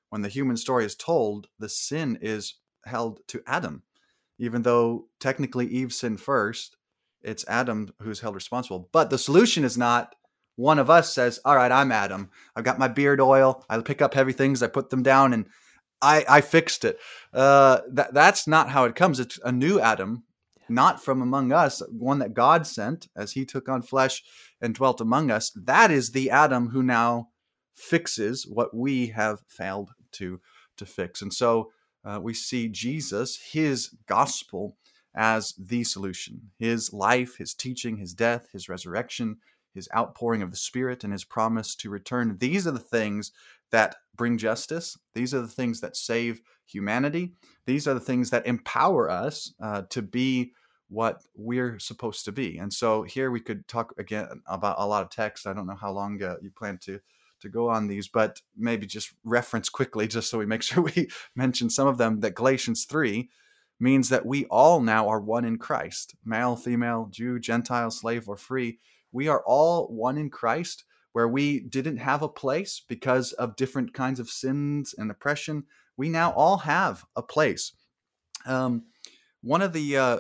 [0.10, 3.84] When the human story is told, the sin is held to Adam
[4.38, 6.78] even though technically Eve sinned first,
[7.22, 8.90] it's Adam who's held responsible.
[8.92, 10.16] But the solution is not
[10.56, 12.30] one of us says, All right, I'm Adam.
[12.56, 13.64] I've got my beard oil.
[13.70, 15.48] I pick up heavy things, I put them down, and
[16.02, 17.00] I, I fixed it.
[17.34, 19.20] Uh, that, that's not how it comes.
[19.20, 20.24] It's a new Adam,
[20.70, 24.24] not from among us, one that God sent as he took on flesh
[24.62, 25.52] and dwelt among us.
[25.56, 27.30] That is the Adam who now
[27.76, 30.40] fixes what we have failed to
[30.78, 31.22] to fix.
[31.22, 31.72] And so
[32.06, 34.78] uh, we see Jesus, his gospel,
[35.16, 36.52] as the solution.
[36.60, 39.38] His life, his teaching, his death, his resurrection,
[39.74, 42.38] his outpouring of the Spirit, and his promise to return.
[42.40, 43.32] These are the things
[43.72, 44.98] that bring justice.
[45.14, 47.34] These are the things that save humanity.
[47.66, 50.52] These are the things that empower us uh, to be
[50.88, 52.58] what we're supposed to be.
[52.58, 55.48] And so here we could talk again about a lot of text.
[55.48, 57.00] I don't know how long uh, you plan to
[57.42, 61.10] to go on these, but maybe just reference quickly, just so we make sure we
[61.36, 62.22] mention some of them.
[62.22, 63.30] That Galatians three
[63.80, 68.38] means that we all now are one in Christ, male, female, Jew, Gentile, slave, or
[68.38, 68.80] free.
[69.12, 73.94] We are all one in Christ, where we didn't have a place because of different
[73.94, 75.64] kinds of sins and oppression.
[75.98, 77.74] We now all have a place.
[78.46, 78.84] Um,
[79.42, 80.20] one of the uh,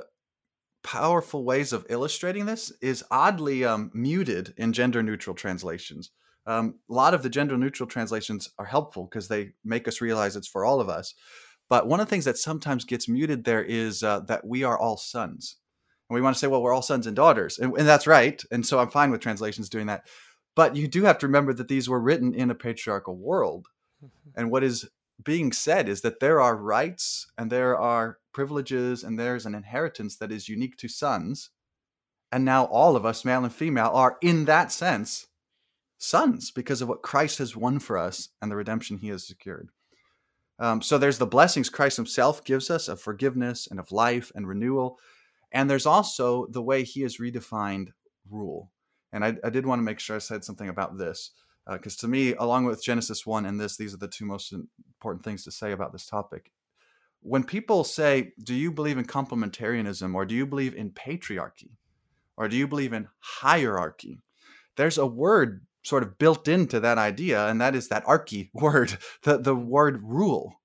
[0.84, 6.11] powerful ways of illustrating this is oddly um, muted in gender neutral translations.
[6.47, 10.35] Um, a lot of the gender neutral translations are helpful because they make us realize
[10.35, 11.15] it's for all of us.
[11.69, 14.77] But one of the things that sometimes gets muted there is uh, that we are
[14.77, 15.57] all sons.
[16.09, 17.57] And we want to say, well, we're all sons and daughters.
[17.57, 18.43] And, and that's right.
[18.51, 20.05] And so I'm fine with translations doing that.
[20.55, 23.67] But you do have to remember that these were written in a patriarchal world.
[24.03, 24.39] Mm-hmm.
[24.39, 24.87] And what is
[25.23, 30.17] being said is that there are rights and there are privileges and there's an inheritance
[30.17, 31.49] that is unique to sons.
[32.31, 35.27] And now all of us, male and female, are in that sense
[35.97, 39.69] sons because of what Christ has won for us and the redemption he has secured.
[40.59, 44.47] Um, so there's the blessings Christ himself gives us of forgiveness and of life and
[44.47, 44.99] renewal.
[45.51, 47.89] And there's also the way he has redefined
[48.29, 48.71] rule.
[49.11, 51.31] And I, I did want to make sure I said something about this
[51.69, 54.53] because uh, to me, along with Genesis 1 and this, these are the two most
[54.53, 56.51] important things to say about this topic.
[57.21, 61.71] When people say, Do you believe in complementarianism or do you believe in patriarchy
[62.37, 64.19] or do you believe in hierarchy?
[64.75, 68.97] There's a word sort of built into that idea, and that is that archy word,
[69.23, 70.59] the, the word rule.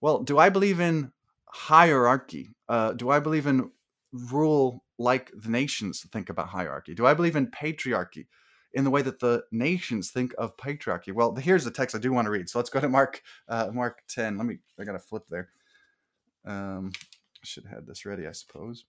[0.00, 1.12] Well, do I believe in
[1.46, 2.54] hierarchy?
[2.68, 3.70] Uh, do I believe in
[4.12, 6.94] rule like the nations think about hierarchy?
[6.94, 8.26] Do I believe in patriarchy?
[8.74, 11.10] in the way that the nations think of patriarchy.
[11.12, 12.50] Well, here's the text I do want to read.
[12.50, 14.36] So let's go to Mark uh, Mark 10.
[14.36, 15.48] Let me I got to flip there.
[16.44, 16.92] Um
[17.42, 18.84] should have had this ready, I suppose.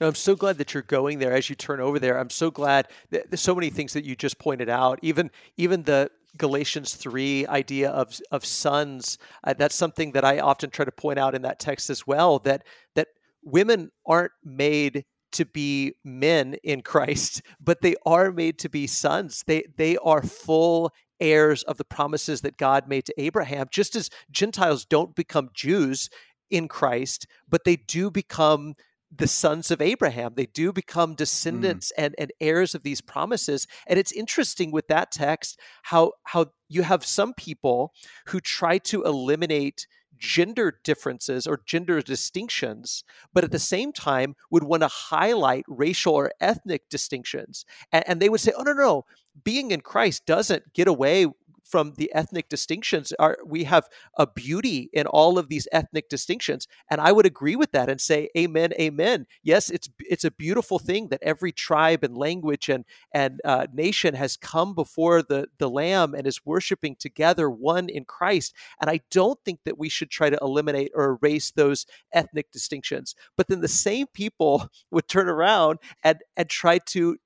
[0.00, 2.18] No, I'm so glad that you're going there as you turn over there.
[2.18, 4.98] I'm so glad that there's so many things that you just pointed out.
[5.02, 10.70] Even even the Galatians 3 idea of of sons, uh, that's something that I often
[10.70, 12.64] try to point out in that text as well that
[12.94, 13.08] that
[13.42, 19.44] women aren't made to be men in Christ, but they are made to be sons.
[19.46, 24.10] They they are full heirs of the promises that God made to Abraham, just as
[24.30, 26.10] Gentiles don't become Jews
[26.50, 28.74] in Christ, but they do become
[29.16, 30.32] the sons of Abraham.
[30.34, 31.16] They do become mm.
[31.16, 32.04] descendants mm.
[32.04, 33.66] and, and heirs of these promises.
[33.86, 37.92] And it's interesting with that text how how you have some people
[38.26, 39.86] who try to eliminate
[40.16, 46.14] gender differences or gender distinctions, but at the same time would want to highlight racial
[46.14, 47.64] or ethnic distinctions.
[47.92, 49.04] And, and, they would say, oh, no, no,
[49.42, 51.26] being in Christ doesn't get away
[51.64, 56.66] from the ethnic distinctions are we have a beauty in all of these ethnic distinctions
[56.90, 59.26] and i would agree with that and say amen amen.
[59.42, 64.14] Yes it's it's a beautiful thing that every tribe and language and and uh, nation
[64.14, 69.00] has come before the the lamb and is worshiping together one in christ and i
[69.10, 73.14] don't think that we should try to eliminate or erase those ethnic distinctions.
[73.36, 77.16] But then the same people would turn around and and try to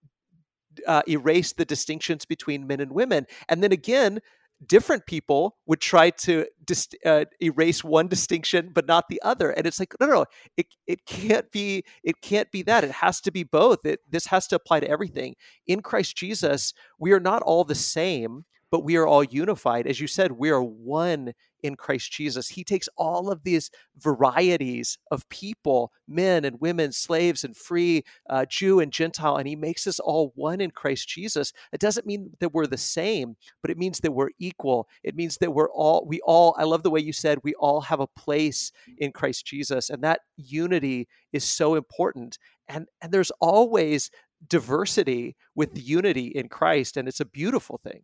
[0.87, 3.27] uh, erase the distinctions between men and women.
[3.49, 4.21] And then again,
[4.67, 9.69] different people would try to dis- uh, erase one distinction but not the other and
[9.69, 10.25] it's like no no no
[10.57, 14.27] it, it can't be it can't be that it has to be both it, this
[14.27, 15.37] has to apply to everything
[15.69, 19.87] in christ jesus we are not all the same but we are all unified.
[19.87, 21.33] As you said, we are one
[21.63, 22.49] in Christ Jesus.
[22.49, 28.47] He takes all of these varieties of people, men and women, slaves and free, uh,
[28.47, 31.53] Jew and Gentile, and he makes us all one in Christ Jesus.
[31.73, 34.89] It doesn't mean that we're the same, but it means that we're equal.
[35.03, 37.83] It means that we're all, we all, I love the way you said, we all
[37.83, 39.91] have a place in Christ Jesus.
[39.91, 42.39] And that unity is so important.
[42.69, 44.11] And, and there's always
[44.47, 48.03] diversity with unity in Christ, and it's a beautiful thing.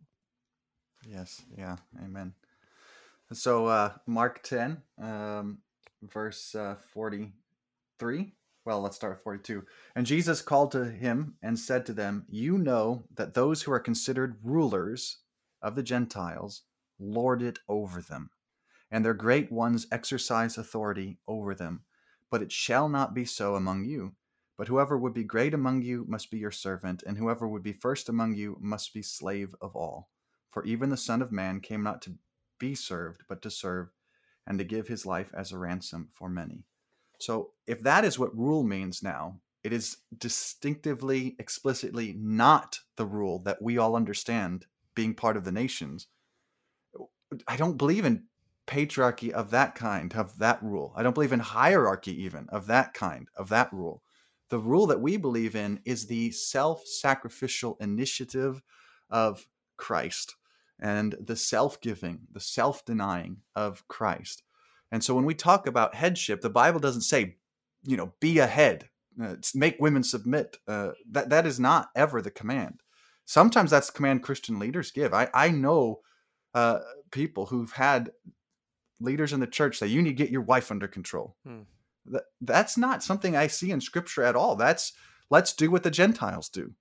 [1.07, 1.43] Yes.
[1.57, 1.77] Yeah.
[2.03, 2.33] Amen.
[3.33, 5.57] So uh, Mark 10, um,
[6.03, 8.33] verse uh, 43.
[8.65, 9.63] Well, let's start with 42.
[9.95, 13.79] And Jesus called to him and said to them, You know that those who are
[13.79, 15.19] considered rulers
[15.61, 16.63] of the Gentiles
[16.99, 18.29] lord it over them,
[18.91, 21.81] and their great ones exercise authority over them.
[22.29, 24.15] But it shall not be so among you.
[24.57, 27.73] But whoever would be great among you must be your servant, and whoever would be
[27.73, 30.09] first among you must be slave of all.
[30.49, 32.17] For even the Son of Man came not to
[32.59, 33.89] be served, but to serve,
[34.47, 36.63] and to give his life as a ransom for many.
[37.19, 43.39] So, if that is what rule means now, it is distinctively, explicitly not the rule
[43.39, 46.07] that we all understand being part of the nations.
[47.47, 48.25] I don't believe in
[48.67, 50.93] patriarchy of that kind, of that rule.
[50.95, 54.03] I don't believe in hierarchy, even of that kind, of that rule.
[54.49, 58.61] The rule that we believe in is the self sacrificial initiative
[59.09, 59.47] of
[59.77, 60.35] Christ
[60.79, 64.43] and the self giving, the self denying of Christ.
[64.91, 67.37] And so when we talk about headship, the Bible doesn't say,
[67.83, 68.89] you know, be a head,
[69.21, 70.57] uh, make women submit.
[70.67, 72.81] Uh, that, that is not ever the command.
[73.25, 75.13] Sometimes that's the command Christian leaders give.
[75.13, 76.01] I, I know
[76.53, 76.79] uh,
[77.11, 78.11] people who've had
[78.99, 81.35] leaders in the church say, you need to get your wife under control.
[81.45, 81.61] Hmm.
[82.05, 84.55] That, that's not something I see in scripture at all.
[84.55, 84.93] That's
[85.29, 86.73] let's do what the Gentiles do.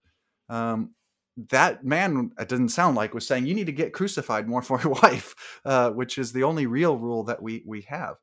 [0.48, 0.90] Um,
[1.36, 4.80] that man, it doesn't sound like, was saying you need to get crucified more for
[4.84, 8.16] your wife, uh, which is the only real rule that we we have.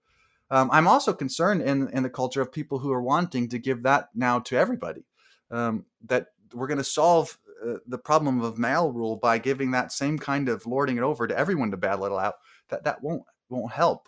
[0.49, 3.83] Um, I'm also concerned in in the culture of people who are wanting to give
[3.83, 5.05] that now to everybody.
[5.49, 9.91] Um, that we're going to solve uh, the problem of male rule by giving that
[9.91, 12.35] same kind of lording it over to everyone to battle it out.
[12.69, 14.07] That that won't won't help.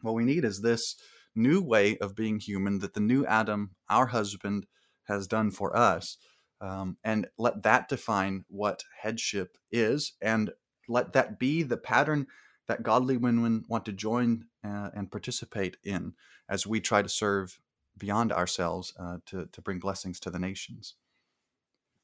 [0.00, 0.96] What we need is this
[1.34, 4.66] new way of being human that the new Adam, our husband,
[5.04, 6.16] has done for us
[6.60, 10.50] um, and let that define what headship is and
[10.88, 12.26] let that be the pattern
[12.68, 16.14] that godly women want to join uh, and participate in
[16.48, 17.58] as we try to serve
[17.98, 20.94] beyond ourselves uh, to, to bring blessings to the nations.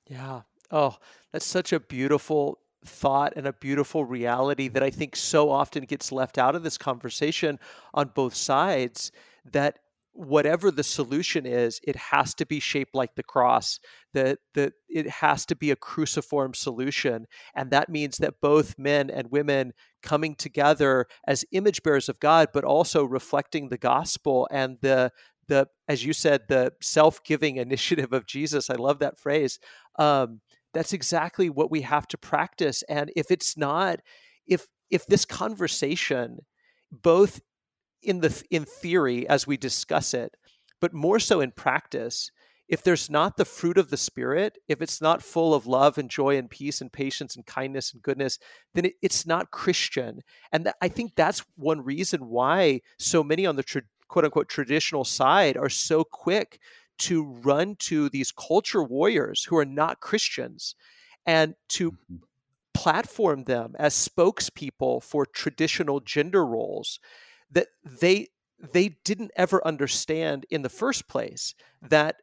[0.06, 0.42] Yeah.
[0.70, 0.96] Oh
[1.32, 6.12] that's such a beautiful thought and a beautiful reality that i think so often gets
[6.12, 7.58] left out of this conversation
[7.92, 9.10] on both sides
[9.44, 9.80] that
[10.16, 13.78] whatever the solution is, it has to be shaped like the cross.
[14.14, 19.10] That that it has to be a cruciform solution, and that means that both men
[19.10, 24.78] and women coming together as image bearers of God, but also reflecting the gospel and
[24.80, 25.12] the
[25.48, 28.70] the as you said the self-giving initiative of Jesus.
[28.70, 29.58] I love that phrase.
[29.98, 30.40] Um,
[30.72, 34.00] that's exactly what we have to practice, and if it's not,
[34.46, 36.38] if if this conversation
[36.90, 37.40] both
[38.06, 40.34] in the in theory as we discuss it,
[40.80, 42.30] but more so in practice.
[42.68, 46.10] If there's not the fruit of the spirit, if it's not full of love and
[46.10, 48.40] joy and peace and patience and kindness and goodness,
[48.74, 50.20] then it, it's not Christian.
[50.50, 54.48] And th- I think that's one reason why so many on the tra- quote unquote
[54.48, 56.58] traditional side are so quick
[56.98, 60.74] to run to these culture warriors who are not Christians
[61.24, 62.16] and to mm-hmm.
[62.74, 66.98] platform them as spokespeople for traditional gender roles
[67.50, 68.28] that they
[68.58, 72.16] they didn't ever understand in the first place that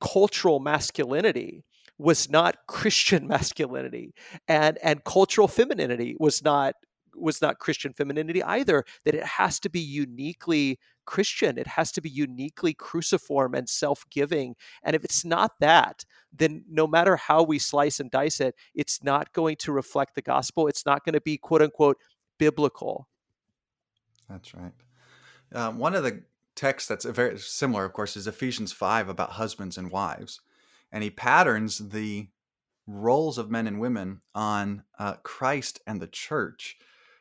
[0.00, 1.64] cultural masculinity
[1.98, 4.14] was not Christian masculinity
[4.48, 6.74] and and cultural femininity was not
[7.16, 11.58] was not Christian femininity either that it has to be uniquely Christian.
[11.58, 14.56] It has to be uniquely cruciform and self-giving.
[14.82, 19.02] And if it's not that then no matter how we slice and dice it it's
[19.04, 20.66] not going to reflect the gospel.
[20.66, 21.98] It's not going to be quote unquote
[22.38, 23.06] biblical
[24.34, 24.72] that's right.
[25.54, 26.22] Um, one of the
[26.56, 30.40] texts that's very similar, of course, is Ephesians 5 about husbands and wives.
[30.92, 32.28] And he patterns the
[32.86, 36.76] roles of men and women on uh, Christ and the church.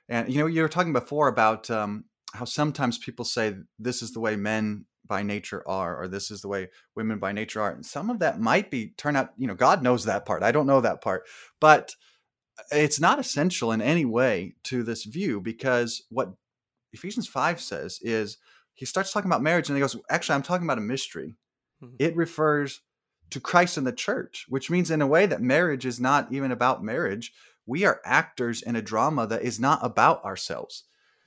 [0.10, 4.12] And, you know, you were talking before about um, how sometimes people say this is
[4.12, 7.72] the way men by nature are, or this is the way women by nature are.
[7.72, 10.44] And some of that might be, turn out, you know, God knows that part.
[10.44, 11.28] I don't know that part.
[11.60, 11.96] But
[12.72, 16.34] it's not essential in any way to this view because what
[16.94, 18.38] Ephesians 5 says is
[18.74, 21.36] he starts talking about marriage and he goes, Actually, I'm talking about a mystery.
[21.84, 21.96] Mm-hmm.
[22.00, 22.82] It refers
[23.32, 26.52] to Christ and the church, which means, in a way, that marriage is not even
[26.52, 27.34] about marriage.
[27.66, 30.84] We are actors in a drama that is not about ourselves.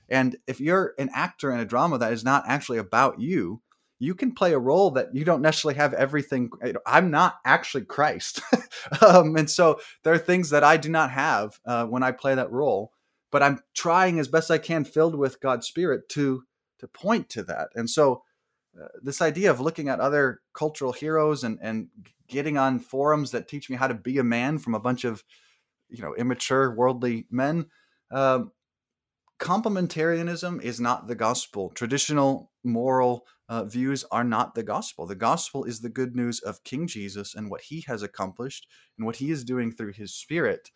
[0.08, 3.62] And if you're an actor in a drama that is not actually about you,
[3.98, 6.50] you can play a role that you don't necessarily have everything.
[6.86, 8.40] I'm not actually Christ.
[9.00, 12.34] um, and so there are things that I do not have uh, when I play
[12.34, 12.92] that role
[13.36, 16.44] but I'm trying as best I can, filled with God's Spirit, to
[16.78, 17.68] to point to that.
[17.74, 18.22] And so,
[18.82, 21.88] uh, this idea of looking at other cultural heroes and and
[22.28, 25.22] getting on forums that teach me how to be a man from a bunch of
[25.90, 27.66] you know immature worldly men.
[28.10, 28.52] Um,
[29.38, 31.68] complementarianism is not the gospel.
[31.74, 35.06] Traditional moral uh, views are not the gospel.
[35.06, 38.66] The gospel is the good news of King Jesus and what he has accomplished
[38.96, 40.70] and what he is doing through his spirit.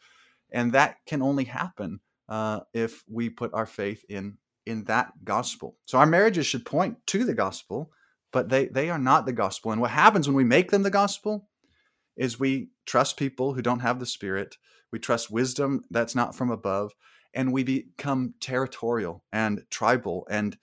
[0.50, 2.00] And that can only happen
[2.30, 5.76] uh, if we put our faith in in that gospel.
[5.86, 7.90] So our marriages should point to the gospel,
[8.32, 9.72] but they they are not the gospel.
[9.72, 11.48] And what happens when we make them the gospel
[12.16, 14.56] is we trust people who don't have the spirit.
[14.92, 16.92] We trust wisdom that's not from above,
[17.34, 20.56] and we become territorial and tribal and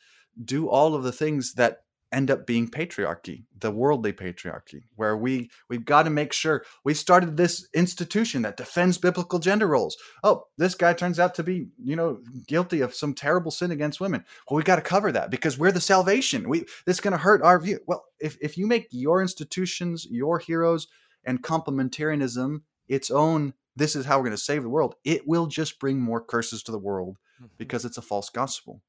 [0.44, 1.80] do all of the things that
[2.12, 6.94] end up being patriarchy the worldly patriarchy where we we've got to make sure we
[6.94, 9.98] started this institution that defends biblical gender roles.
[10.24, 14.00] Oh this guy turns out to be you know guilty of some terrible sin against
[14.00, 14.24] women.
[14.50, 16.48] Well we got to cover that because we're the salvation.
[16.48, 17.80] We this is going to hurt our view.
[17.88, 20.88] Well if, if you make your institutions your heroes
[21.26, 25.48] and complementarianism its own this is how we're going to save the world it will
[25.48, 27.48] just bring more curses to the world mm-hmm.
[27.58, 28.82] because it's a false gospel.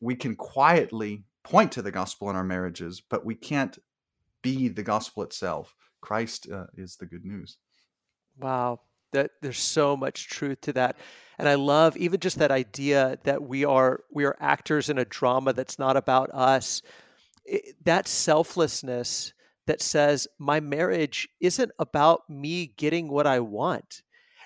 [0.00, 3.78] We can quietly point to the gospel in our marriages, but we can't
[4.42, 5.74] be the gospel itself.
[6.00, 7.56] Christ uh, is the good news.
[8.38, 8.80] Wow,
[9.12, 10.96] that there's so much truth to that.
[11.38, 15.04] And I love even just that idea that we are we are actors in a
[15.04, 16.82] drama that's not about us.
[17.44, 19.32] It, that selflessness
[19.66, 24.02] that says my marriage isn't about me getting what I want.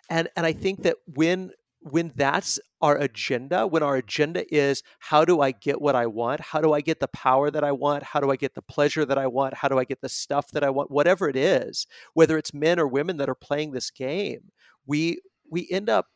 [0.09, 5.25] And and I think that when when that's our agenda, when our agenda is how
[5.25, 6.41] do I get what I want?
[6.41, 8.03] How do I get the power that I want?
[8.03, 9.55] How do I get the pleasure that I want?
[9.55, 10.91] How do I get the stuff that I want?
[10.91, 14.51] Whatever it is, whether it's men or women that are playing this game,
[14.87, 15.21] we
[15.51, 16.07] we end up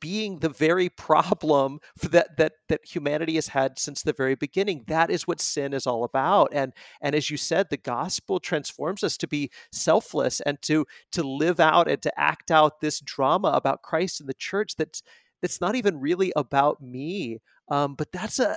[0.00, 4.84] being the very problem that that that humanity has had since the very beginning.
[4.86, 6.50] That is what sin is all about.
[6.52, 11.22] And and as you said the gospel transforms us to be selfless and to to
[11.22, 15.02] live out and to act out this drama about Christ and the church that's
[15.40, 17.38] that's not even really about me.
[17.70, 18.56] Um, but that's a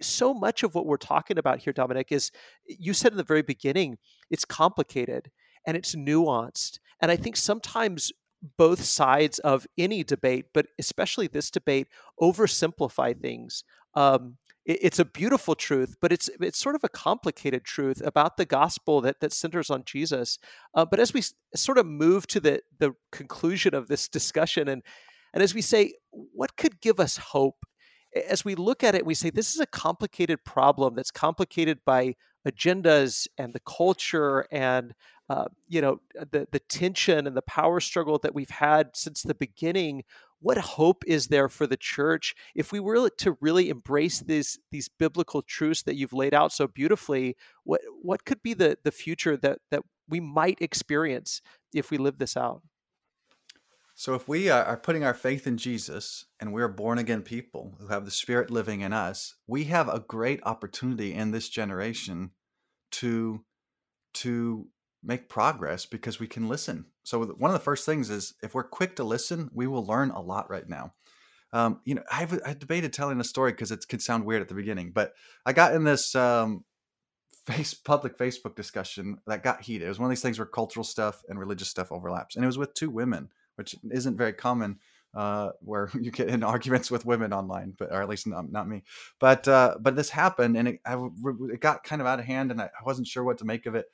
[0.00, 2.30] so much of what we're talking about here dominic is
[2.66, 3.98] you said in the very beginning
[4.30, 5.30] it's complicated
[5.66, 6.78] and it's nuanced.
[7.00, 8.12] And i think sometimes
[8.56, 11.88] both sides of any debate, but especially this debate,
[12.20, 13.64] oversimplify things.
[13.94, 18.36] Um, it, it's a beautiful truth, but it's it's sort of a complicated truth about
[18.36, 20.38] the gospel that that centers on Jesus.
[20.74, 24.68] Uh, but as we s- sort of move to the the conclusion of this discussion,
[24.68, 24.82] and
[25.32, 27.64] and as we say, what could give us hope?
[28.28, 32.14] As we look at it, we say this is a complicated problem that's complicated by
[32.46, 34.94] agendas and the culture and
[35.28, 39.22] uh, you know uh, the the tension and the power struggle that we've had since
[39.22, 40.04] the beginning
[40.42, 42.34] what hope is there for the church?
[42.54, 46.66] If we were to really embrace these these biblical truths that you've laid out so
[46.66, 51.40] beautifully what what could be the the future that that we might experience
[51.72, 52.62] if we live this out?
[53.94, 57.86] So if we are putting our faith in Jesus and we're born again people who
[57.86, 62.32] have the spirit living in us we have a great opportunity in this generation
[62.92, 63.44] to
[64.14, 64.66] to
[65.02, 66.86] make progress because we can listen.
[67.02, 70.10] So one of the first things is if we're quick to listen, we will learn
[70.10, 70.94] a lot right now.
[71.52, 74.48] Um, you know, I've, I debated telling a story because it could sound weird at
[74.48, 75.12] the beginning, but
[75.44, 76.64] I got in this um,
[77.46, 79.86] face public Facebook discussion that got heated.
[79.86, 82.46] It was one of these things where cultural stuff and religious stuff overlaps, and it
[82.46, 84.78] was with two women, which isn't very common.
[85.14, 88.66] Uh, where you get in arguments with women online, but or at least not, not
[88.66, 88.82] me.
[89.20, 90.94] But uh, but this happened, and it, I,
[91.52, 93.74] it got kind of out of hand, and I wasn't sure what to make of
[93.74, 93.84] it.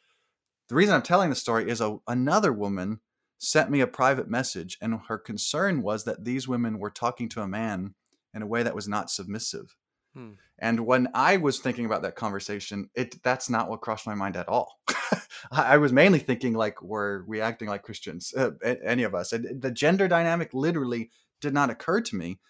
[0.69, 3.01] The reason I'm telling the story is a, another woman
[3.39, 7.41] sent me a private message, and her concern was that these women were talking to
[7.41, 7.95] a man
[8.35, 9.77] in a way that was not submissive.
[10.15, 10.33] Hmm.
[10.59, 14.37] And when I was thinking about that conversation, it that's not what crossed my mind
[14.37, 14.81] at all.
[15.53, 18.35] I was mainly thinking like, were we acting like Christians?
[18.37, 19.33] Uh, any of us?
[19.33, 21.11] And the gender dynamic literally
[21.41, 22.41] did not occur to me.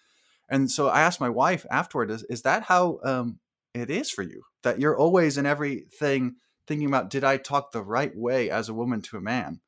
[0.49, 3.39] And so I asked my wife afterward, "Is, is that how um,
[3.75, 4.43] it is for you?
[4.63, 6.37] That you're always in everything
[6.69, 9.59] thinking about did I talk the right way as a woman to a man?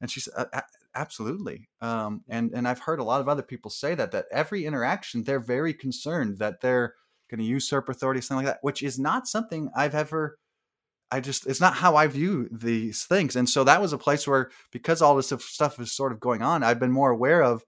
[0.00, 0.46] And she said,
[0.94, 1.68] absolutely.
[1.80, 5.22] Um, and and I've heard a lot of other people say that that every interaction
[5.22, 6.94] they're very concerned that they're
[7.30, 10.38] going to usurp authority, something like that, which is not something I've ever.
[11.10, 14.26] I just it's not how I view these things, and so that was a place
[14.26, 17.62] where because all this stuff is sort of going on, I've been more aware of.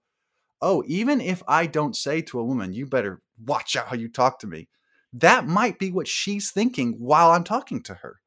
[0.63, 4.09] Oh, even if I don't say to a woman, "You better watch out how you
[4.09, 4.67] talk to me,"
[5.13, 8.21] that might be what she's thinking while I'm talking to her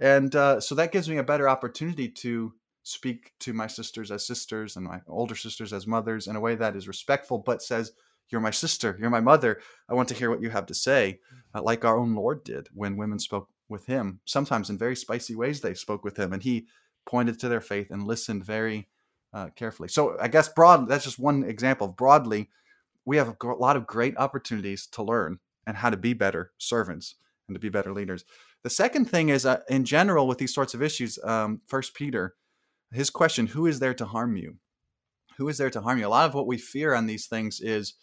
[0.00, 4.26] and uh, so that gives me a better opportunity to speak to my sisters as
[4.26, 7.92] sisters and my older sisters as mothers in a way that is respectful but says
[8.28, 9.60] you're my sister you're my mother.
[9.88, 11.18] I want to hear what you have to say
[11.54, 14.20] uh, like our own lord did when women spoke with him.
[14.24, 16.66] Sometimes in very spicy ways they spoke with him and he
[17.06, 18.88] pointed to their faith and listened very
[19.34, 19.88] uh, carefully.
[19.88, 21.88] So i guess broadly that's just one example.
[21.88, 22.50] Broadly
[23.04, 27.16] we have a lot of great opportunities to learn and how to be better servants
[27.48, 28.24] and to be better leaders
[28.66, 32.34] the second thing is, uh, in general, with these sorts of issues, um, First Peter,
[32.90, 34.56] his question: Who is there to harm you?
[35.36, 36.06] Who is there to harm you?
[36.06, 37.94] A lot of what we fear on these things is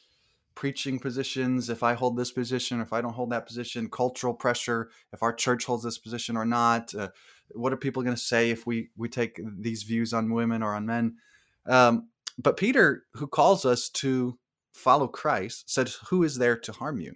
[0.55, 1.69] preaching positions.
[1.69, 4.89] If I hold this position, if I don't hold that position, cultural pressure.
[5.11, 7.09] If our church holds this position or not, uh,
[7.51, 10.75] what are people going to say if we we take these views on women or
[10.75, 11.17] on men?
[11.65, 14.39] Um, but Peter, who calls us to
[14.71, 17.15] follow Christ, said, "Who is there to harm you?"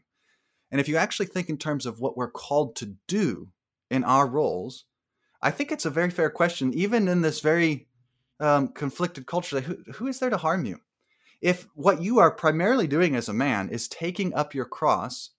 [0.72, 3.49] And if you actually think in terms of what we're called to do
[3.89, 4.86] in our roles,
[5.41, 7.88] I think it's a very fair question, even in this very
[8.39, 9.61] um, conflicted culture.
[9.61, 10.80] Who, who is there to harm you?
[11.41, 15.32] If what you are primarily doing as a man is taking up your cross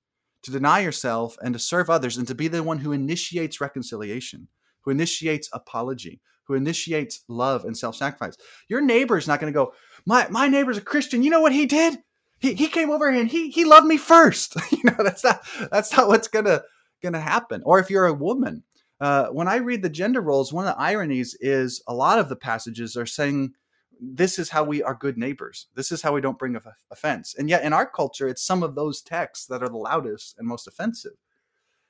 [0.44, 4.48] to deny yourself and to serve others and to be the one who initiates reconciliation,
[4.82, 8.36] who initiates apology, who initiates love and self-sacrifice.
[8.68, 9.74] Your neighbor is not going to go,
[10.06, 11.22] my, my neighbor's a Christian.
[11.22, 11.98] You know what he did?
[12.39, 14.57] He, he came over and he, he loved me first.
[14.70, 17.62] you know, that's not, that's not what's going to happen.
[17.64, 18.62] Or if you're a woman,
[19.01, 22.28] uh, when I read the gender roles, one of the ironies is a lot of
[22.28, 23.55] the passages are saying,
[24.01, 25.66] this is how we are good neighbors.
[25.74, 26.57] This is how we don't bring
[26.91, 27.34] offense.
[27.36, 30.47] And yet in our culture, it's some of those texts that are the loudest and
[30.47, 31.16] most offensive.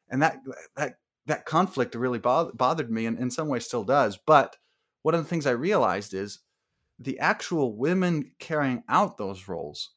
[0.09, 0.39] And that,
[0.77, 0.95] that,
[1.27, 4.19] that conflict really bothered me and in some ways still does.
[4.27, 4.57] But
[5.03, 6.41] one of the things I realized is
[6.99, 9.91] the actual women carrying out those roles,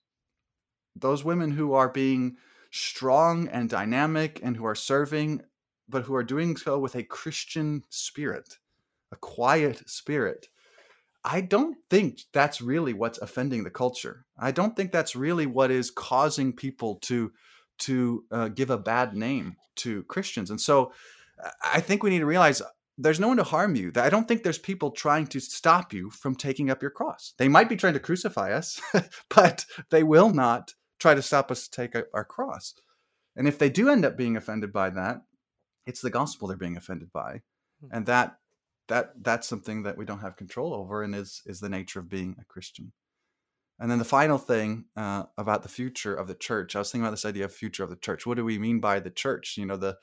[0.96, 2.38] those women who are being
[2.72, 5.42] strong and dynamic and who are serving,
[5.90, 8.58] but who are doing so with a Christian spirit,
[9.12, 10.48] a quiet spirit.
[11.24, 14.26] I don't think that's really what's offending the culture.
[14.40, 17.32] I don't think that's really what is causing people to
[17.80, 20.52] to uh, give a bad name to Christians.
[20.52, 20.94] And so
[21.64, 22.62] I think we need to realize
[22.98, 23.92] there's no one to harm you.
[23.96, 27.34] I don't think there's people trying to stop you from taking up your cross.
[27.38, 28.80] They might be trying to crucify us,
[29.30, 32.76] but they will not try to stop us to take our cross.
[33.36, 35.22] And if they do end up being offended by that,
[35.86, 37.42] it's the gospel they're being offended by.
[37.82, 37.88] Hmm.
[37.92, 38.38] And that
[38.88, 42.10] that that's something that we don't have control over and is is the nature of
[42.10, 42.92] being a Christian.
[43.80, 47.06] And then the final thing uh, about the future of the church, I was thinking
[47.06, 48.28] about this idea of future of the church.
[48.28, 49.58] What do we mean by the church?
[49.58, 49.98] You know, the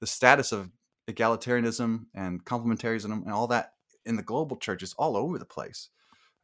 [0.00, 0.70] the status of
[1.10, 3.72] egalitarianism and complementarism and all that
[4.04, 5.88] in the global church is all over the place.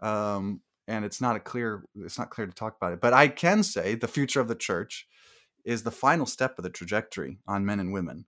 [0.01, 3.01] Um, and it's not a clear it's not clear to talk about it.
[3.01, 5.07] But I can say the future of the church
[5.65, 8.27] is the final step of the trajectory on men and women.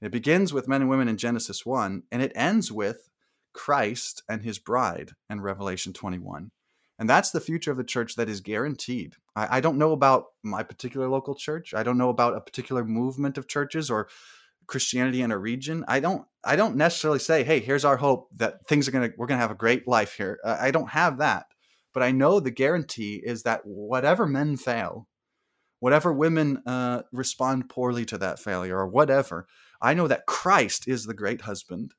[0.00, 3.08] It begins with men and women in Genesis 1 and it ends with
[3.52, 6.50] Christ and his bride in Revelation 21.
[7.00, 9.14] And that's the future of the church that is guaranteed.
[9.36, 11.72] I, I, don't know about my particular local church.
[11.72, 14.08] I don't know about a particular movement of churches or
[14.68, 18.66] Christianity in a region, I don't I don't necessarily say, hey, here's our hope that
[18.68, 20.38] things are gonna we're gonna have a great life here.
[20.44, 21.46] I don't have that,
[21.98, 25.08] but I know the guarantee is that whatever men fail,
[25.80, 29.48] whatever women uh, respond poorly to that failure or whatever,
[29.82, 31.94] I know that Christ is the great husband,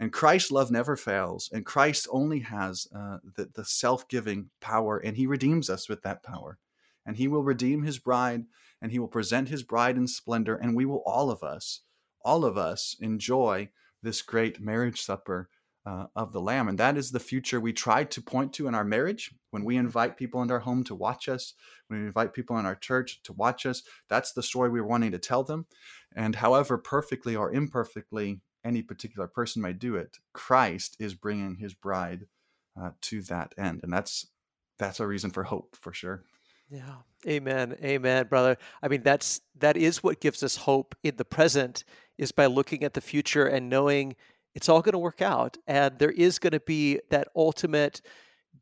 [0.00, 4.96] and Christ's love never fails, and Christ only has uh, the the self giving power,
[4.96, 6.56] and He redeems us with that power,
[7.04, 8.46] and He will redeem His bride,
[8.80, 11.82] and He will present His bride in splendor, and we will all of us
[12.24, 13.68] all of us enjoy
[14.02, 15.50] this great marriage supper
[15.86, 16.68] uh, of the Lamb.
[16.68, 19.32] And that is the future we try to point to in our marriage.
[19.50, 21.54] When we invite people into our home to watch us,
[21.86, 25.12] when we invite people in our church to watch us, that's the story we're wanting
[25.12, 25.66] to tell them.
[26.14, 31.72] And however perfectly or imperfectly any particular person may do it, Christ is bringing his
[31.72, 32.26] bride
[32.80, 33.80] uh, to that end.
[33.82, 34.26] And that's
[34.78, 36.24] that's a reason for hope for sure.
[36.68, 36.96] Yeah.
[37.26, 37.76] Amen.
[37.82, 38.58] Amen, brother.
[38.82, 41.84] I mean, that's that is what gives us hope in the present
[42.18, 44.16] is by looking at the future and knowing
[44.56, 48.00] it's all going to work out and there is going to be that ultimate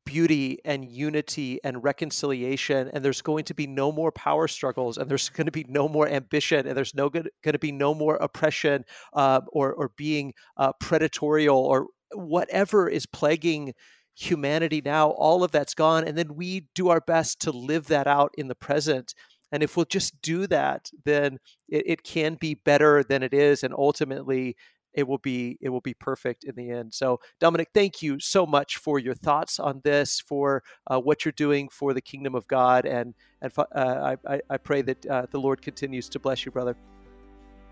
[0.04, 5.08] beauty and unity and reconciliation and there's going to be no more power struggles and
[5.08, 7.94] there's going to be no more ambition and there's no good, going to be no
[7.94, 8.84] more oppression
[9.14, 13.72] uh, or, or being uh, predatory or whatever is plaguing
[14.16, 16.04] humanity now, all of that's gone.
[16.06, 19.14] And then we do our best to live that out in the present.
[19.50, 21.38] And if we'll just do that, then
[21.68, 23.62] it, it can be better than it is.
[23.62, 24.56] And ultimately,
[24.94, 26.94] it will be it will be perfect in the end.
[26.94, 31.32] So Dominic, thank you so much for your thoughts on this, for uh, what you're
[31.32, 35.38] doing for the kingdom of God, and and uh, I I pray that uh, the
[35.38, 36.76] Lord continues to bless you, brother.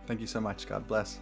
[0.06, 0.66] Thank you so much.
[0.66, 1.20] God bless.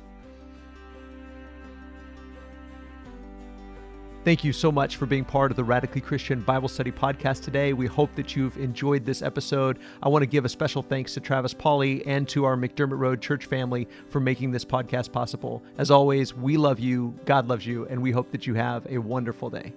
[4.22, 7.72] Thank you so much for being part of the Radically Christian Bible Study podcast today.
[7.72, 9.78] We hope that you've enjoyed this episode.
[10.02, 13.22] I want to give a special thanks to Travis Pauley and to our McDermott Road
[13.22, 15.62] church family for making this podcast possible.
[15.78, 18.98] As always, we love you, God loves you, and we hope that you have a
[18.98, 19.72] wonderful day.